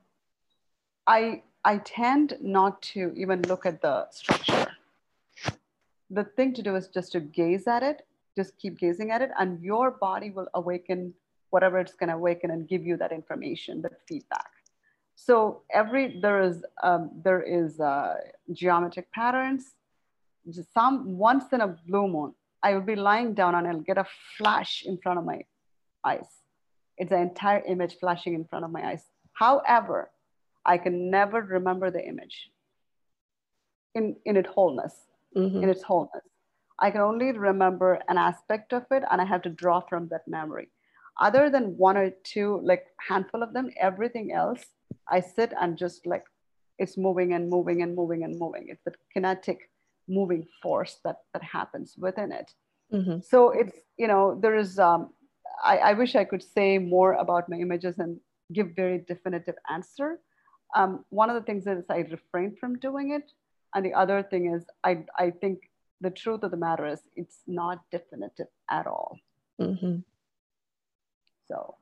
[1.05, 4.68] I I tend not to even look at the structure.
[6.09, 9.30] The thing to do is just to gaze at it, just keep gazing at it,
[9.38, 11.13] and your body will awaken
[11.50, 14.50] whatever it's going to awaken and give you that information, that feedback.
[15.16, 18.16] So every there is um, there is uh,
[18.54, 19.64] geometric patterns.
[20.50, 22.34] Just some once in a blue moon,
[22.64, 24.06] I will be lying down and I'll get a
[24.38, 25.41] flash in front of my
[26.04, 26.28] eyes.
[26.98, 29.04] It's an entire image flashing in front of my eyes.
[29.34, 30.12] However,
[30.66, 32.50] I can never remember the image
[33.95, 34.93] in, in its wholeness,
[35.36, 35.64] mm-hmm.
[35.64, 36.24] in its wholeness.
[36.80, 40.28] I can only remember an aspect of it and I have to draw from that
[40.28, 40.70] memory.
[41.20, 44.63] Other than one or two, like handful of them, everything else
[45.09, 46.24] I sit and just like
[46.78, 48.68] it's moving and moving and moving and moving.
[48.70, 49.70] It's the kinetic
[50.07, 52.53] moving force that that happens within it.
[52.93, 53.20] Mm-hmm.
[53.22, 54.80] So it's you know there is.
[54.80, 55.11] Um,
[55.63, 58.20] I, I wish I could say more about my images and
[58.53, 60.20] give very definitive answer,
[60.76, 63.32] um, one of the things is I refrain from doing it.
[63.74, 65.70] And the other thing is, I, I think
[66.01, 69.18] the truth of the matter is it's not definitive at all.
[69.59, 69.97] Mm-hmm.
[71.50, 71.76] So.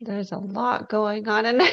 [0.00, 1.70] There's a lot going on in there.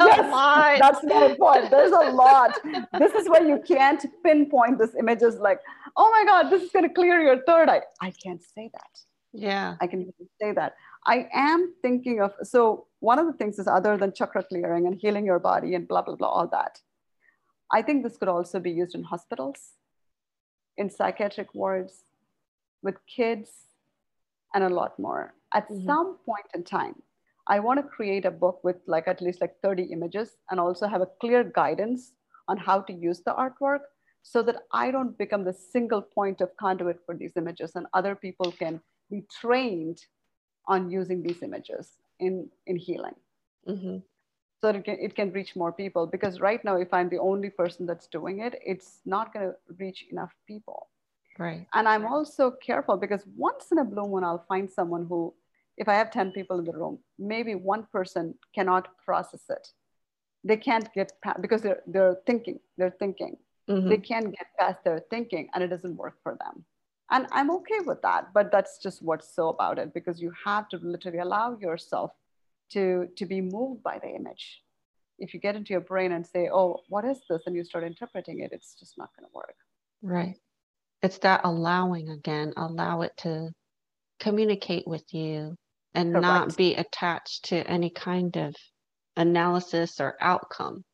[0.00, 0.78] yes, lot.
[0.80, 1.70] That's my point.
[1.70, 2.58] There's a lot.
[2.98, 5.60] this is why you can't pinpoint this image images like,
[5.96, 7.82] oh my God, this is going to clear your third eye.
[8.00, 8.90] I can't say that.
[9.32, 9.76] Yeah.
[9.80, 10.10] I can
[10.40, 10.74] say that.
[11.06, 14.94] I am thinking of, so one of the things is other than chakra clearing and
[14.94, 16.80] healing your body and blah, blah, blah, all that.
[17.72, 19.72] I think this could also be used in hospitals,
[20.78, 22.04] in psychiatric wards,
[22.82, 23.50] with kids,
[24.54, 25.34] and a lot more.
[25.52, 25.84] At mm-hmm.
[25.84, 26.94] some point in time,
[27.46, 30.86] I want to create a book with like at least like 30 images and also
[30.86, 32.12] have a clear guidance
[32.46, 33.80] on how to use the artwork
[34.22, 38.14] so that I don't become the single point of conduit for these images and other
[38.14, 39.98] people can be trained
[40.66, 43.14] on using these images in, in healing.
[43.66, 43.98] Mm-hmm.
[44.60, 47.50] So it can, it can reach more people because right now, if I'm the only
[47.50, 50.88] person that's doing it, it's not going to reach enough people.
[51.38, 51.66] Right.
[51.74, 55.32] And I'm also careful because once in a blue moon, I'll find someone who
[55.78, 59.68] if I have 10 people in the room, maybe one person cannot process it.
[60.44, 63.36] They can't get past because they're, they're thinking, they're thinking.
[63.70, 63.88] Mm-hmm.
[63.88, 66.64] They can't get past their thinking and it doesn't work for them.
[67.10, 70.68] And I'm okay with that, but that's just what's so about it because you have
[70.70, 72.10] to literally allow yourself
[72.72, 74.62] to, to be moved by the image.
[75.18, 77.42] If you get into your brain and say, oh, what is this?
[77.46, 79.56] And you start interpreting it, it's just not going to work.
[80.02, 80.36] Right.
[81.02, 83.50] It's that allowing again, allow it to
[84.20, 85.56] communicate with you
[85.94, 86.22] and Correct.
[86.22, 88.54] not be attached to any kind of
[89.16, 90.84] analysis or outcome.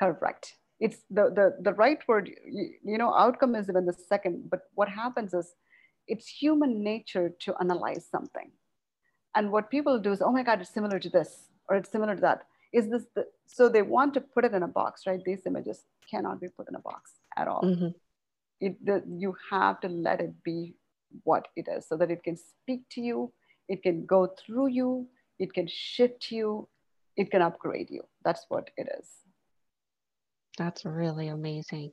[0.00, 0.52] Correct.
[0.80, 4.60] It's the, the, the right word, you, you know, outcome is even the second, but
[4.74, 5.54] what happens is
[6.08, 8.50] it's human nature to analyze something.
[9.34, 12.14] And what people do is, oh my God, it's similar to this, or it's similar
[12.14, 12.46] to that.
[12.72, 15.22] Is this the, so they want to put it in a box, right?
[15.24, 17.62] These images cannot be put in a box at all.
[17.62, 17.88] Mm-hmm.
[18.60, 20.74] It, the, you have to let it be
[21.24, 23.32] what it is so that it can speak to you
[23.68, 25.08] it can go through you,
[25.38, 26.68] it can shift you,
[27.16, 28.02] it can upgrade you.
[28.24, 29.06] That's what it is.
[30.58, 31.92] That's really amazing.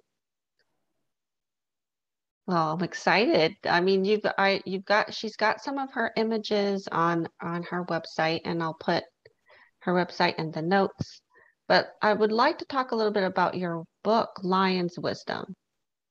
[2.50, 3.58] Well, I'm excited.
[3.64, 7.86] I mean, you've I you've got she's got some of her images on on her
[7.86, 9.04] website, and I'll put
[9.82, 11.22] her website in the notes.
[11.68, 15.54] But I would like to talk a little bit about your book, Lion's Wisdom.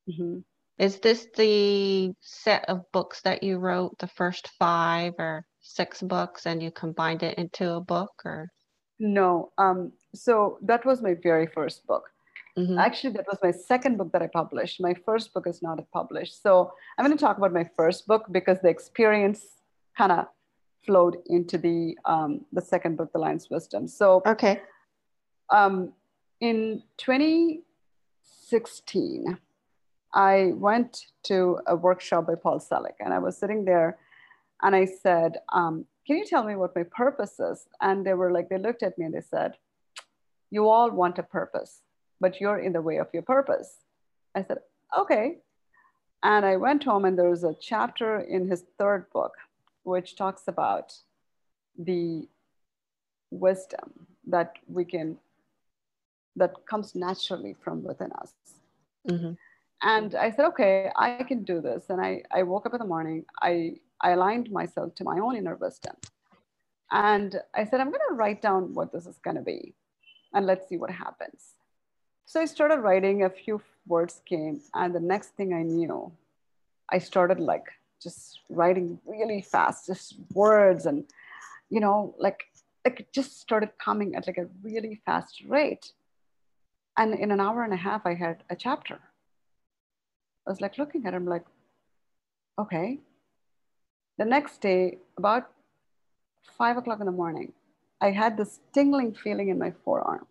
[0.08, 0.38] Mm-hmm.
[0.78, 6.46] Is this the set of books that you wrote, the first five or six books,
[6.46, 8.46] and you combined it into a book, or?
[9.00, 9.50] No.
[9.58, 12.04] Um, so that was my very first book.
[12.58, 12.78] Mm-hmm.
[12.78, 14.80] Actually, that was my second book that I published.
[14.80, 16.42] My first book is not published.
[16.42, 19.46] So I'm going to talk about my first book because the experience
[19.96, 20.26] kind of
[20.84, 23.86] flowed into the um, the second book, The Lion's Wisdom.
[23.86, 24.62] So okay.
[25.50, 25.92] Um,
[26.40, 29.38] in 2016,
[30.14, 33.98] I went to a workshop by Paul Selig, and I was sitting there,
[34.62, 38.32] and I said, um, "Can you tell me what my purpose is?" And they were
[38.32, 39.56] like, they looked at me and they said,
[40.50, 41.82] "You all want a purpose,
[42.20, 43.70] but you're in the way of your purpose."
[44.34, 44.58] I said,
[44.96, 45.38] "Okay."
[46.22, 49.34] And I went home, and there was a chapter in his third book,
[49.84, 50.96] which talks about
[51.78, 52.28] the
[53.30, 55.18] wisdom that we can
[56.34, 58.32] that comes naturally from within us.
[59.08, 59.32] Mm-hmm
[59.82, 61.84] and I said, okay, I can do this.
[61.88, 65.36] And I, I woke up in the morning, I, I aligned myself to my own
[65.36, 65.94] inner wisdom.
[66.90, 69.74] And I said, I'm going to write down what this is going to be
[70.32, 71.54] and let's see what happens.
[72.28, 76.12] So I started writing, a few words came, and the next thing I knew,
[76.92, 77.64] I started like
[78.02, 81.04] just writing really fast, just words and,
[81.70, 82.40] you know, like,
[82.84, 85.92] like it just started coming at like a really fast rate.
[86.98, 89.00] And in an hour and a half, I had a chapter.
[90.46, 91.46] I was like looking at him like,
[92.58, 92.98] okay.
[94.18, 95.48] The next day, about
[96.58, 97.54] five o'clock in the morning,
[98.02, 100.26] I had this tingling feeling in my forearm.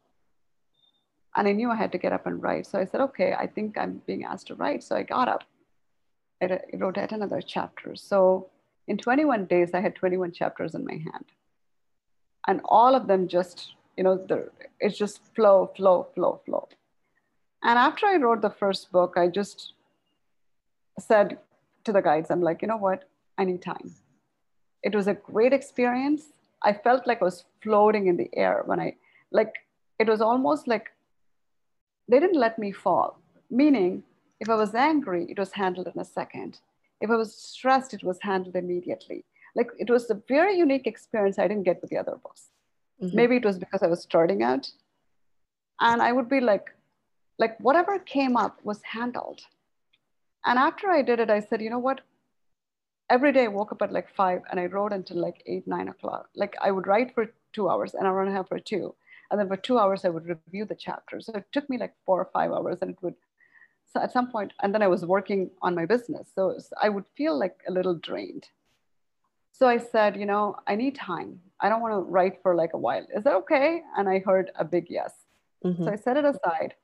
[1.37, 2.65] And I knew I had to get up and write.
[2.65, 4.83] So I said, okay, I think I'm being asked to write.
[4.83, 5.43] So I got up.
[6.41, 7.95] I wrote yet another chapter.
[7.95, 8.49] So
[8.87, 11.25] in 21 days, I had 21 chapters in my hand.
[12.47, 14.25] And all of them just, you know,
[14.79, 16.67] it's just flow, flow, flow, flow.
[17.63, 19.73] And after I wrote the first book, I just
[20.99, 21.37] said
[21.83, 23.03] to the guides, I'm like, you know what?
[23.37, 23.93] I need time.
[24.81, 26.33] It was a great experience.
[26.63, 28.95] I felt like I was floating in the air when I,
[29.31, 29.53] like,
[29.99, 30.91] it was almost like
[32.07, 33.19] they didn't let me fall.
[33.49, 34.03] Meaning,
[34.39, 36.59] if I was angry, it was handled in a second.
[37.01, 39.25] If I was stressed, it was handled immediately.
[39.55, 42.43] like it was a very unique experience I didn't get with the other books.
[43.01, 43.15] Mm-hmm.
[43.15, 44.69] Maybe it was because I was starting out.
[45.79, 46.67] And I would be like,
[47.39, 49.41] like whatever came up was handled.
[50.45, 52.01] And after I did it, I said, you know what?
[53.09, 55.87] Every day I woke up at like five and I wrote until like eight, nine
[55.87, 56.29] o'clock.
[56.35, 58.95] Like I would write for two hours, an hour and a half for two.
[59.29, 61.25] And then for two hours, I would review the chapters.
[61.25, 63.15] So it took me like four or five hours and it would,
[63.91, 66.29] so at some point, and then I was working on my business.
[66.33, 68.47] So I would feel like a little drained.
[69.51, 71.39] So I said, you know, I need time.
[71.59, 73.05] I don't want to write for like a while.
[73.15, 73.81] Is that okay?
[73.97, 75.13] And I heard a big yes.
[75.65, 75.83] Mm-hmm.
[75.83, 76.75] So I set it aside.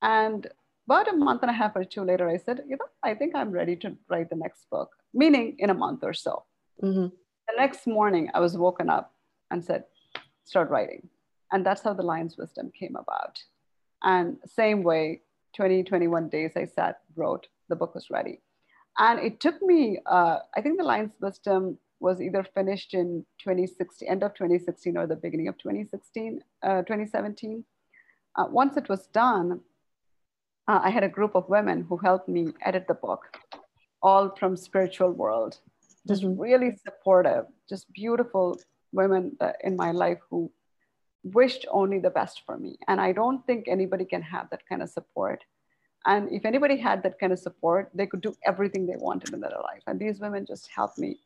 [0.00, 0.46] And
[0.86, 3.34] about a month and a half or two later, I said, you know, I think
[3.34, 6.44] I'm ready to write the next book, meaning in a month or so.
[6.82, 7.06] Mm-hmm.
[7.06, 9.12] The next morning, I was woken up
[9.50, 9.84] and said,
[10.50, 11.08] start writing.
[11.52, 13.38] And that's how the Lion's Wisdom came about.
[14.02, 15.22] And same way,
[15.56, 18.40] 20, 21 days I sat, wrote, the book was ready.
[18.98, 24.08] And it took me, uh, I think the Lion's Wisdom was either finished in 2016,
[24.08, 27.64] end of 2016 or the beginning of 2016, uh, 2017.
[28.36, 29.60] Uh, once it was done,
[30.66, 33.36] uh, I had a group of women who helped me edit the book,
[34.02, 35.58] all from spiritual world,
[36.08, 36.40] just mm-hmm.
[36.40, 38.58] really supportive, just beautiful
[38.92, 40.50] women uh, in my life who
[41.22, 42.78] wished only the best for me.
[42.88, 45.44] And I don't think anybody can have that kind of support.
[46.06, 49.40] And if anybody had that kind of support, they could do everything they wanted in
[49.40, 49.82] their life.
[49.86, 51.20] And these women just helped me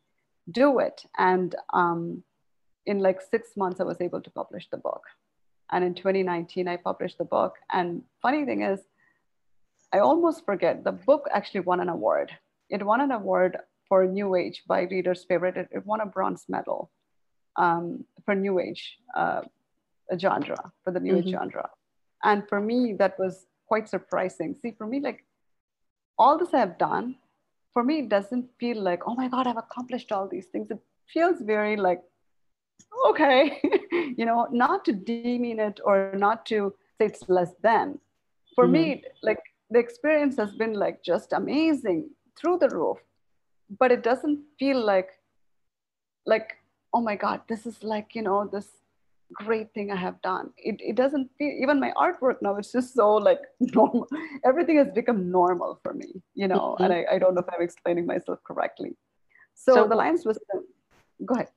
[0.50, 1.04] do it.
[1.16, 2.24] And um,
[2.86, 5.02] in like six months, I was able to publish the book.
[5.70, 7.54] And in 2019, I published the book.
[7.72, 8.80] And funny thing is,
[9.92, 12.32] I almost forget the book actually won an award.
[12.68, 13.58] It won an award
[13.88, 15.56] for New Age by Reader's Favorite.
[15.56, 16.90] It, it won a bronze medal
[17.56, 19.42] um, for New Age uh,
[20.18, 21.28] genre, for the New mm-hmm.
[21.28, 21.68] Age genre.
[22.22, 24.56] And for me, that was quite surprising.
[24.60, 25.24] See, for me, like
[26.18, 27.16] all this I have done,
[27.72, 30.70] for me, it doesn't feel like, oh my God, I've accomplished all these things.
[30.70, 30.78] It
[31.12, 32.02] feels very like,
[33.08, 33.60] okay,
[34.16, 37.98] you know, not to demean it or not to say it's less than.
[38.54, 38.72] For mm-hmm.
[38.72, 39.40] me, like
[39.70, 42.98] the experience has been like just amazing through the roof,
[43.78, 45.10] but it doesn't feel like,
[46.26, 46.56] like,
[46.94, 48.68] oh my God, this is like, you know, this
[49.32, 50.50] great thing I have done.
[50.56, 54.06] It, it doesn't feel, even my artwork now, it's just so like normal.
[54.44, 56.84] Everything has become normal for me, you know, mm-hmm.
[56.84, 58.96] and I, I don't know if I'm explaining myself correctly.
[59.54, 60.38] So, so the lines was
[61.24, 61.48] go ahead.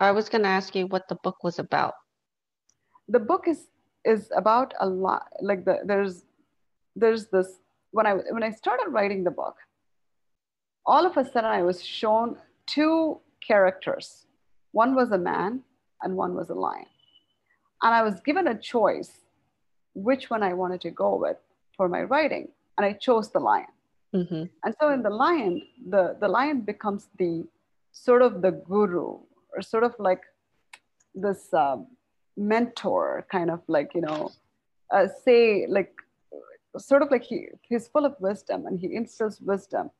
[0.00, 1.94] I was going to ask you what the book was about.
[3.08, 3.68] The book is
[4.04, 6.24] is about a lot like the there's
[6.96, 7.60] there's this
[7.92, 9.56] when I when I started writing the book,
[10.86, 14.26] all of a sudden I was shown two characters.
[14.72, 15.60] One was a man
[16.02, 16.86] and one was a lion.
[17.82, 19.12] And I was given a choice
[19.94, 21.36] which one I wanted to go with
[21.76, 22.48] for my writing.
[22.76, 23.66] And I chose the lion.
[24.14, 24.44] Mm-hmm.
[24.64, 27.44] And so in the lion, the, the lion becomes the
[27.92, 29.18] sort of the guru
[29.54, 30.22] or sort of like
[31.14, 31.86] this um,
[32.36, 34.30] mentor kind of like, you know,
[34.90, 35.92] uh, say like,
[36.78, 39.90] sort of like he, he's full of wisdom and he instills wisdom.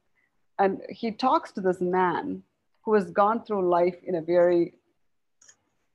[0.58, 2.42] And he talks to this man
[2.84, 4.74] who has gone through life in a very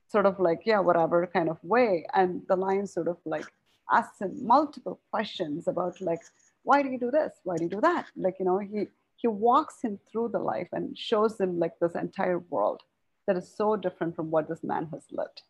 [0.08, 2.06] sort of like, yeah, whatever kind of way.
[2.14, 3.46] And the lion sort of like
[3.90, 6.20] asks him multiple questions about like,
[6.62, 7.32] why do you do this?
[7.44, 8.06] Why do you do that?
[8.16, 8.86] Like, you know, he
[9.16, 12.82] he walks him through the life and shows him like this entire world
[13.26, 15.42] that is so different from what this man has lived.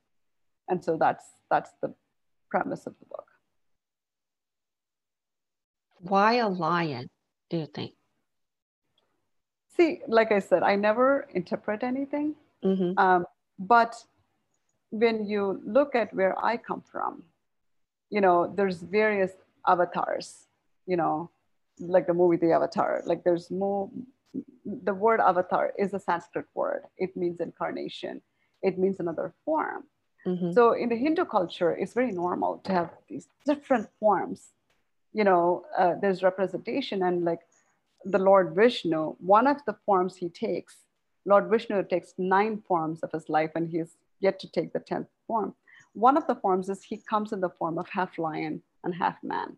[0.68, 1.94] And so that's that's the
[2.50, 3.26] premise of the book.
[6.00, 7.08] Why a lion,
[7.50, 7.97] do you think?
[9.78, 12.34] See, like I said, I never interpret anything.
[12.64, 12.98] Mm-hmm.
[12.98, 13.26] Um,
[13.58, 13.94] but
[14.90, 17.22] when you look at where I come from,
[18.10, 19.32] you know, there's various
[19.66, 20.48] avatars,
[20.86, 21.30] you know,
[21.78, 23.02] like the movie The Avatar.
[23.04, 23.88] Like there's more,
[24.64, 26.82] the word avatar is a Sanskrit word.
[26.96, 28.22] It means incarnation.
[28.62, 29.84] It means another form.
[30.26, 30.52] Mm-hmm.
[30.52, 34.48] So in the Hindu culture, it's very normal to have these different forms.
[35.12, 37.40] You know, uh, there's representation and like
[38.10, 40.76] the Lord Vishnu, one of the forms he takes,
[41.24, 45.08] Lord Vishnu takes nine forms of his life and he's yet to take the 10th
[45.26, 45.54] form.
[45.92, 49.16] One of the forms is he comes in the form of half lion and half
[49.22, 49.56] man.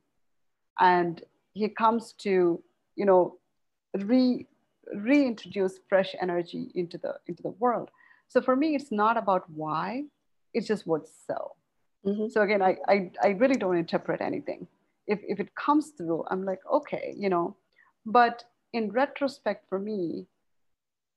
[0.79, 1.23] And
[1.55, 2.63] he comes to,
[2.97, 3.39] you know,
[3.95, 4.47] re,
[4.95, 7.91] reintroduce fresh energy into the, into the world.
[8.29, 10.05] So for me, it's not about why,
[10.55, 11.53] it's just what's so.
[12.07, 12.29] Mm-hmm.
[12.29, 14.67] So again, I, I, I really don't interpret anything.
[15.07, 17.57] If, if it comes through, I'm like, okay, you know,
[18.07, 20.27] but in retrospect for me,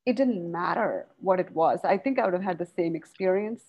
[0.06, 1.80] it didn't matter what it was.
[1.84, 3.64] I think I would have had the same experience,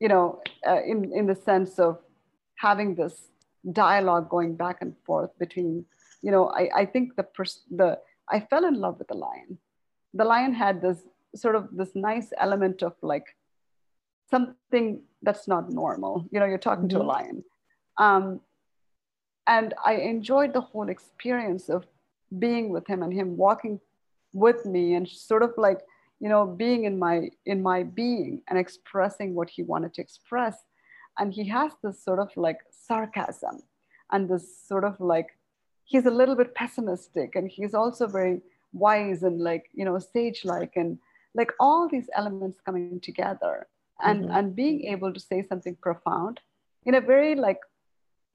[0.00, 1.98] you know, uh, in, in the sense of
[2.56, 3.28] having this
[3.72, 5.84] dialogue going back and forth between,
[6.22, 7.98] you know, I, I think the, pers- the,
[8.28, 9.58] I fell in love with the lion
[10.14, 10.98] the lion had this
[11.34, 13.36] sort of this nice element of like
[14.30, 16.24] something that's not normal.
[16.30, 16.96] You know, you're talking mm-hmm.
[16.98, 17.08] to a mm-hmm.
[17.08, 17.44] lion.
[17.98, 18.40] Um,
[19.46, 21.86] and I enjoyed the whole experience of
[22.38, 23.80] being with him and him walking
[24.32, 25.80] with me and sort of like,
[26.20, 30.56] you know, being in my in my being and expressing what he wanted to express.
[31.18, 33.62] And he has this sort of like sarcasm
[34.10, 35.28] and this sort of like
[35.84, 38.40] he's a little bit pessimistic and he's also very
[38.72, 40.98] wise and like you know sage like and
[41.34, 43.66] like all these elements coming together
[44.02, 44.36] and mm-hmm.
[44.36, 46.40] and being able to say something profound
[46.84, 47.60] in a very like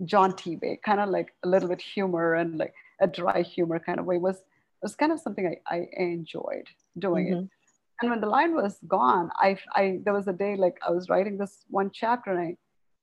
[0.06, 4.00] jaunty way kind of like a little bit humor and like a dry humor kind
[4.00, 4.43] of way was
[4.82, 7.43] was kind of something i, I enjoyed doing mm-hmm.
[7.43, 7.50] it
[8.02, 11.10] and when the line was gone I, I there was a day like i was
[11.10, 12.58] writing this one chapter and i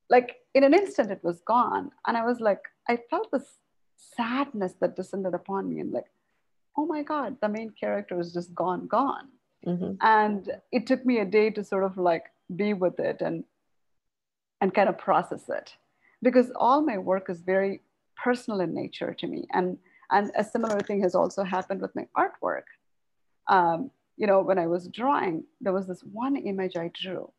[0.08, 3.58] like in an instant it was gone and i was like i felt this
[3.96, 6.10] sadness that descended upon me and like
[6.76, 9.28] oh my god the main character is just gone gone
[9.66, 9.92] mm-hmm.
[10.00, 12.24] and it took me a day to sort of like
[12.54, 13.44] be with it and
[14.60, 15.74] and kind of process it
[16.22, 17.82] because all my work is very
[18.22, 19.46] personal in nature to me.
[19.52, 19.78] And
[20.10, 22.66] and a similar thing has also happened with my artwork.
[23.48, 27.30] Um, you know when i was drawing there was this one image i drew.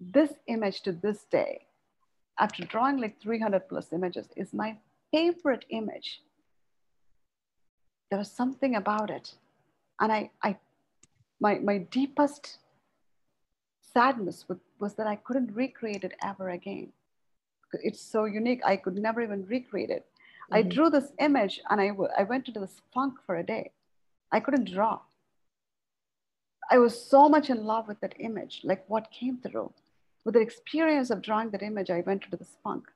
[0.00, 1.66] This image to this day
[2.38, 4.76] after drawing like 300 plus images is my
[5.12, 6.20] favorite image.
[8.10, 9.34] There was something about it.
[10.00, 10.56] And i i
[11.40, 12.58] my my deepest
[13.80, 16.92] sadness was, was that I couldn't recreate it ever again.
[17.72, 18.60] It's so unique.
[18.64, 20.06] I could never even recreate it.
[20.50, 20.54] Mm-hmm.
[20.54, 23.72] I drew this image and I, w- I went into this funk for a day.
[24.32, 25.00] I couldn't draw.
[26.70, 29.72] I was so much in love with that image, like what came through.
[30.24, 32.86] With the experience of drawing that image, I went into this funk.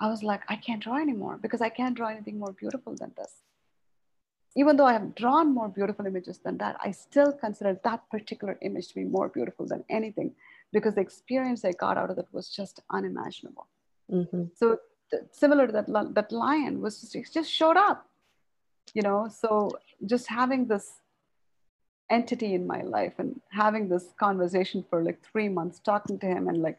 [0.00, 3.12] I was like, I can't draw anymore because I can't draw anything more beautiful than
[3.16, 3.42] this
[4.58, 8.58] even though I have drawn more beautiful images than that, I still consider that particular
[8.60, 10.34] image to be more beautiful than anything
[10.72, 13.66] because the experience I got out of it was just unimaginable.
[14.10, 14.44] Mm-hmm.
[14.54, 14.78] So
[15.10, 18.06] th- similar to that, that lion was just, just showed up,
[18.94, 19.28] you know.
[19.28, 19.70] So
[20.06, 21.00] just having this
[22.10, 26.48] entity in my life and having this conversation for like three months, talking to him
[26.48, 26.78] and like,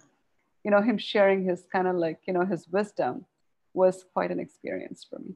[0.63, 3.25] you know, him sharing his kind of like, you know, his wisdom
[3.73, 5.35] was quite an experience for me.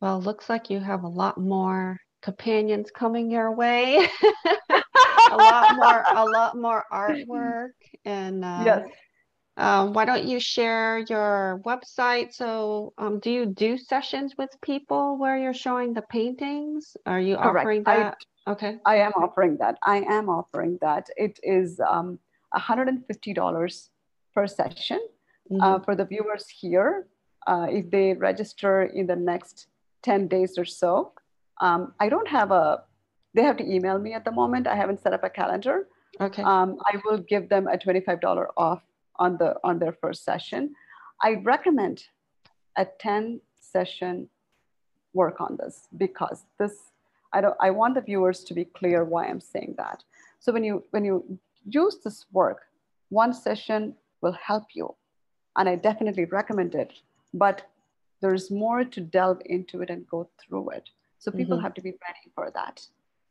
[0.00, 4.08] Well, looks like you have a lot more companions coming your way.
[5.32, 7.70] a lot more, a lot more artwork,
[8.04, 8.88] and uh, yes.
[9.58, 12.32] Um, why don't you share your website?
[12.32, 16.96] So, um, do you do sessions with people where you're showing the paintings?
[17.04, 17.58] Are you Correct.
[17.58, 18.16] offering that?
[18.46, 18.78] I, okay.
[18.86, 19.76] I am offering that.
[19.82, 21.06] I am offering that.
[21.16, 22.18] It is um,
[22.56, 23.88] $150
[24.34, 25.00] per session
[25.50, 25.62] uh, mm-hmm.
[25.62, 27.06] uh, for the viewers here.
[27.46, 29.66] Uh, if they register in the next
[30.02, 31.12] 10 days or so.
[31.60, 32.82] Um, I don't have a,
[33.34, 34.66] they have to email me at the moment.
[34.66, 35.88] I haven't set up a calendar.
[36.20, 36.42] Okay.
[36.42, 38.82] Um, I will give them a $25 off
[39.16, 40.74] on, the, on their first session.
[41.22, 42.04] I recommend
[42.76, 44.28] a 10 session
[45.14, 46.74] work on this because this,
[47.32, 50.02] I, don't, I want the viewers to be clear why I'm saying that.
[50.40, 52.62] So when you, when you use this work,
[53.08, 54.94] one session will help you.
[55.56, 56.92] And I definitely recommend it.
[57.34, 57.62] But
[58.20, 60.88] there's more to delve into it and go through it.
[61.18, 61.64] So people mm-hmm.
[61.64, 62.86] have to be ready for that.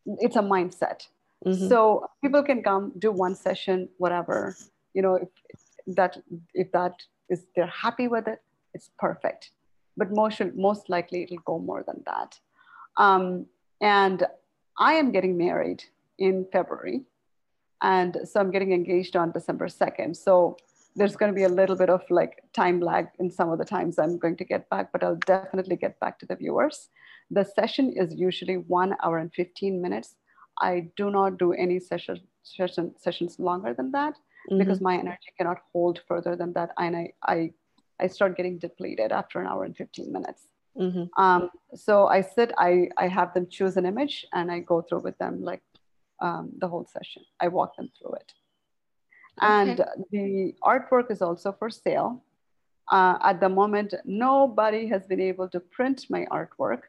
[0.06, 1.08] It's a mindset.
[1.46, 1.68] Mm-hmm.
[1.68, 4.56] So people can come do one session, whatever.
[4.94, 6.18] You know, if that
[6.54, 6.94] if that
[7.30, 8.40] is they're happy with it,
[8.74, 9.52] it's perfect.
[9.98, 12.40] But most most likely it'll go more than that.
[12.98, 13.48] Um,
[13.82, 14.24] and
[14.78, 15.84] I am getting married
[16.20, 17.02] in February,
[17.82, 20.16] and so I'm getting engaged on December second.
[20.16, 20.58] So
[20.96, 23.66] there's going to be a little bit of like time lag in some of the
[23.66, 26.90] times I'm going to get back, but I'll definitely get back to the viewers.
[27.32, 30.16] The session is usually one hour and 15 minutes.
[30.60, 34.60] I do not do any session, session sessions longer than that mm-hmm.
[34.60, 36.72] because my energy cannot hold further than that.
[36.78, 37.52] And I, I,
[38.00, 40.48] I start getting depleted after an hour and 15 minutes.
[40.78, 41.22] Mm-hmm.
[41.22, 45.02] Um, so I sit, I, I have them choose an image and I go through
[45.02, 45.62] with them like
[46.22, 47.24] um, the whole session.
[47.40, 48.34] I walk them through it.
[49.40, 49.90] And okay.
[50.12, 52.24] the artwork is also for sale.
[52.92, 56.82] Uh, at the moment, nobody has been able to print my artwork.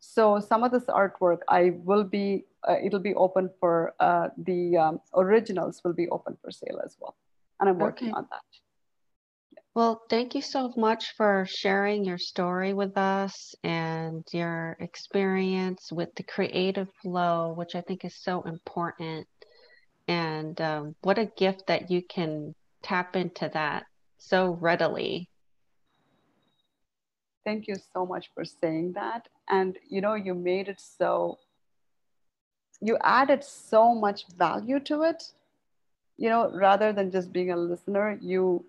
[0.00, 4.76] So some of this artwork, I will be, uh, it'll be open for uh, the
[4.76, 7.16] um, originals will be open for sale as well.
[7.60, 8.16] And I'm working okay.
[8.16, 8.42] on that.
[9.74, 16.14] Well, thank you so much for sharing your story with us and your experience with
[16.16, 19.26] the creative flow, which I think is so important
[20.08, 23.84] and um, what a gift that you can tap into that
[24.16, 25.28] so readily.
[27.44, 29.28] Thank you so much for saying that.
[29.48, 31.38] And you know you made it so
[32.80, 35.32] you added so much value to it
[36.16, 38.64] you know rather than just being a listener you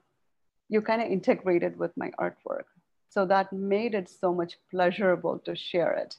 [0.70, 2.66] you kind of integrated with my artwork.
[3.10, 6.16] So that made it so much pleasurable to share it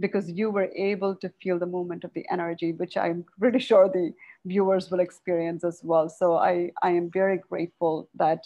[0.00, 3.88] because you were able to feel the movement of the energy which i'm pretty sure
[3.88, 4.12] the
[4.44, 6.08] viewers will experience as well.
[6.08, 8.44] So i i am very grateful that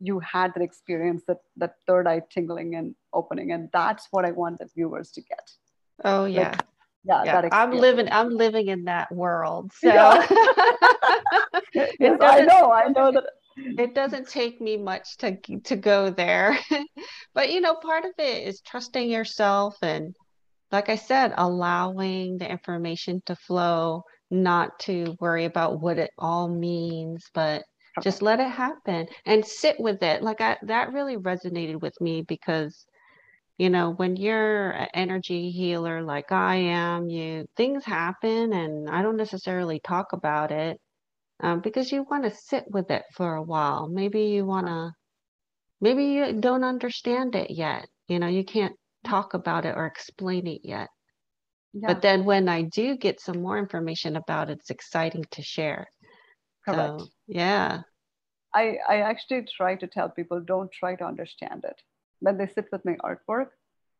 [0.00, 4.30] you had that experience that that third eye tingling and opening and that's what i
[4.30, 5.50] want the viewers to get.
[6.04, 6.50] Oh yeah.
[6.50, 6.60] like,
[7.04, 9.88] yeah, yeah i'm living i'm living in that world so.
[9.88, 10.26] Yeah.
[11.74, 13.24] yes, i know i know that.
[13.56, 16.58] it doesn't take me much to to go there.
[17.34, 20.14] But you know part of it is trusting yourself and
[20.72, 26.48] like i said allowing the information to flow not to worry about what it all
[26.48, 27.62] means but
[28.02, 30.22] just let it happen and sit with it.
[30.22, 32.86] Like I, that really resonated with me because
[33.58, 39.02] you know when you're an energy healer like i am you things happen and i
[39.02, 40.80] don't necessarily talk about it
[41.40, 43.88] um, because you want to sit with it for a while.
[43.88, 44.92] Maybe you want to
[45.80, 47.86] maybe you don't understand it yet.
[48.08, 48.74] You know you can't
[49.04, 50.88] talk about it or explain it yet.
[51.74, 51.88] Yeah.
[51.88, 55.86] but then when i do get some more information about it it's exciting to share
[56.74, 57.02] Correct.
[57.26, 57.82] Yeah.
[58.54, 61.82] I, I actually try to tell people don't try to understand it.
[62.20, 63.50] When they sit with my artwork,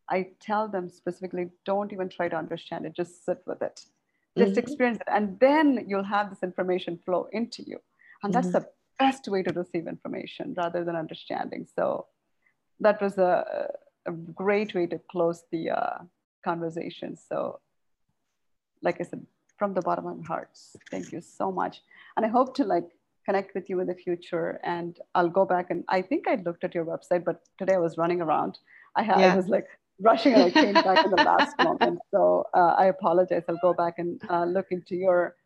[0.08, 3.80] I tell them specifically don't even try to understand it, just sit with it.
[4.36, 4.58] Just mm-hmm.
[4.58, 5.08] experience it.
[5.08, 7.78] And then you'll have this information flow into you.
[8.22, 8.64] And that's mm-hmm.
[8.64, 11.66] the best way to receive information rather than understanding.
[11.76, 12.06] So
[12.80, 13.68] that was a,
[14.06, 15.98] a great way to close the uh,
[16.44, 17.16] conversation.
[17.16, 17.60] So,
[18.82, 19.26] like I said,
[19.58, 20.50] from the bottom of my heart,
[20.90, 21.82] thank you so much.
[22.16, 22.88] And I hope to like
[23.26, 24.60] connect with you in the future.
[24.62, 27.78] And I'll go back and I think I looked at your website, but today I
[27.78, 28.58] was running around.
[28.96, 29.32] I, had, yeah.
[29.32, 29.66] I was like
[30.00, 31.98] rushing and I came back in the last moment.
[32.10, 33.42] So uh, I apologize.
[33.48, 35.36] I'll go back and uh, look into your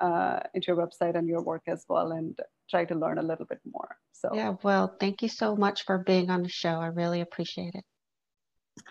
[0.00, 2.36] uh, into your website and your work as well and
[2.68, 3.96] try to learn a little bit more.
[4.12, 6.76] So yeah, well, thank you so much for being on the show.
[6.86, 7.84] I really appreciate it.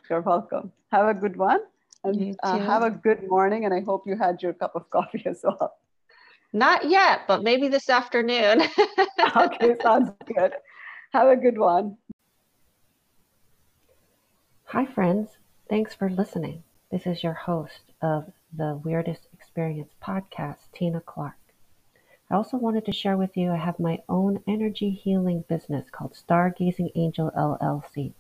[0.10, 0.72] You're welcome.
[0.92, 1.60] Have a good one
[2.04, 3.66] and uh, have a good morning.
[3.66, 5.76] And I hope you had your cup of coffee as well.
[6.54, 8.64] Not yet, but maybe this afternoon.
[9.38, 10.54] okay, sounds good.
[11.14, 11.98] Have a good one.
[14.66, 15.30] Hi, friends.
[15.70, 16.64] Thanks for listening.
[16.92, 21.36] This is your host of the Weirdest Experience podcast, Tina Clarke.
[22.30, 26.14] I also wanted to share with you I have my own energy healing business called
[26.14, 28.14] Stargazing Angel LLC.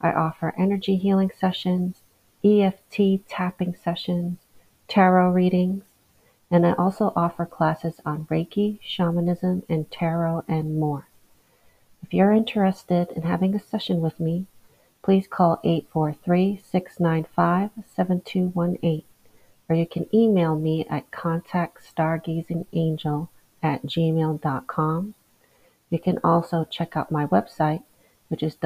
[0.00, 1.99] I offer energy healing sessions,
[2.44, 4.38] EFT tapping sessions,
[4.88, 5.84] tarot readings,
[6.50, 11.06] and I also offer classes on Reiki, shamanism, and tarot, and more.
[12.02, 14.46] If you're interested in having a session with me,
[15.02, 19.04] please call 843 695 7218
[19.70, 23.28] or you can email me at contactstargazingangel
[23.62, 25.14] at gmail.com.
[25.88, 27.84] You can also check out my website,
[28.26, 28.56] which is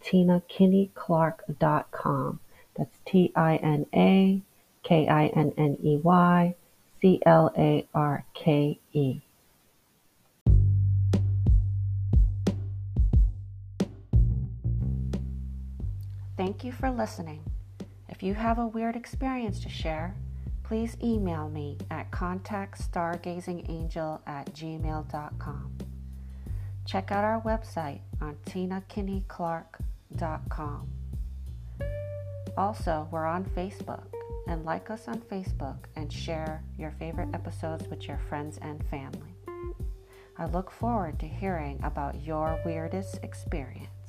[0.00, 2.40] www.tinakinneyclarke.com.
[2.76, 4.42] That's T I N A
[4.82, 6.54] K I N N E Y
[7.00, 9.20] C L A R K E.
[16.36, 17.44] Thank you for listening.
[18.08, 20.16] If you have a weird experience to share,
[20.62, 25.78] please email me at contactstargazingangel at gmail.com.
[26.86, 29.89] Check out our website on tinakinneyclarke.com.
[32.56, 34.04] Also, we're on Facebook
[34.46, 39.36] and like us on Facebook and share your favorite episodes with your friends and family.
[40.36, 43.99] I look forward to hearing about your weirdest experience.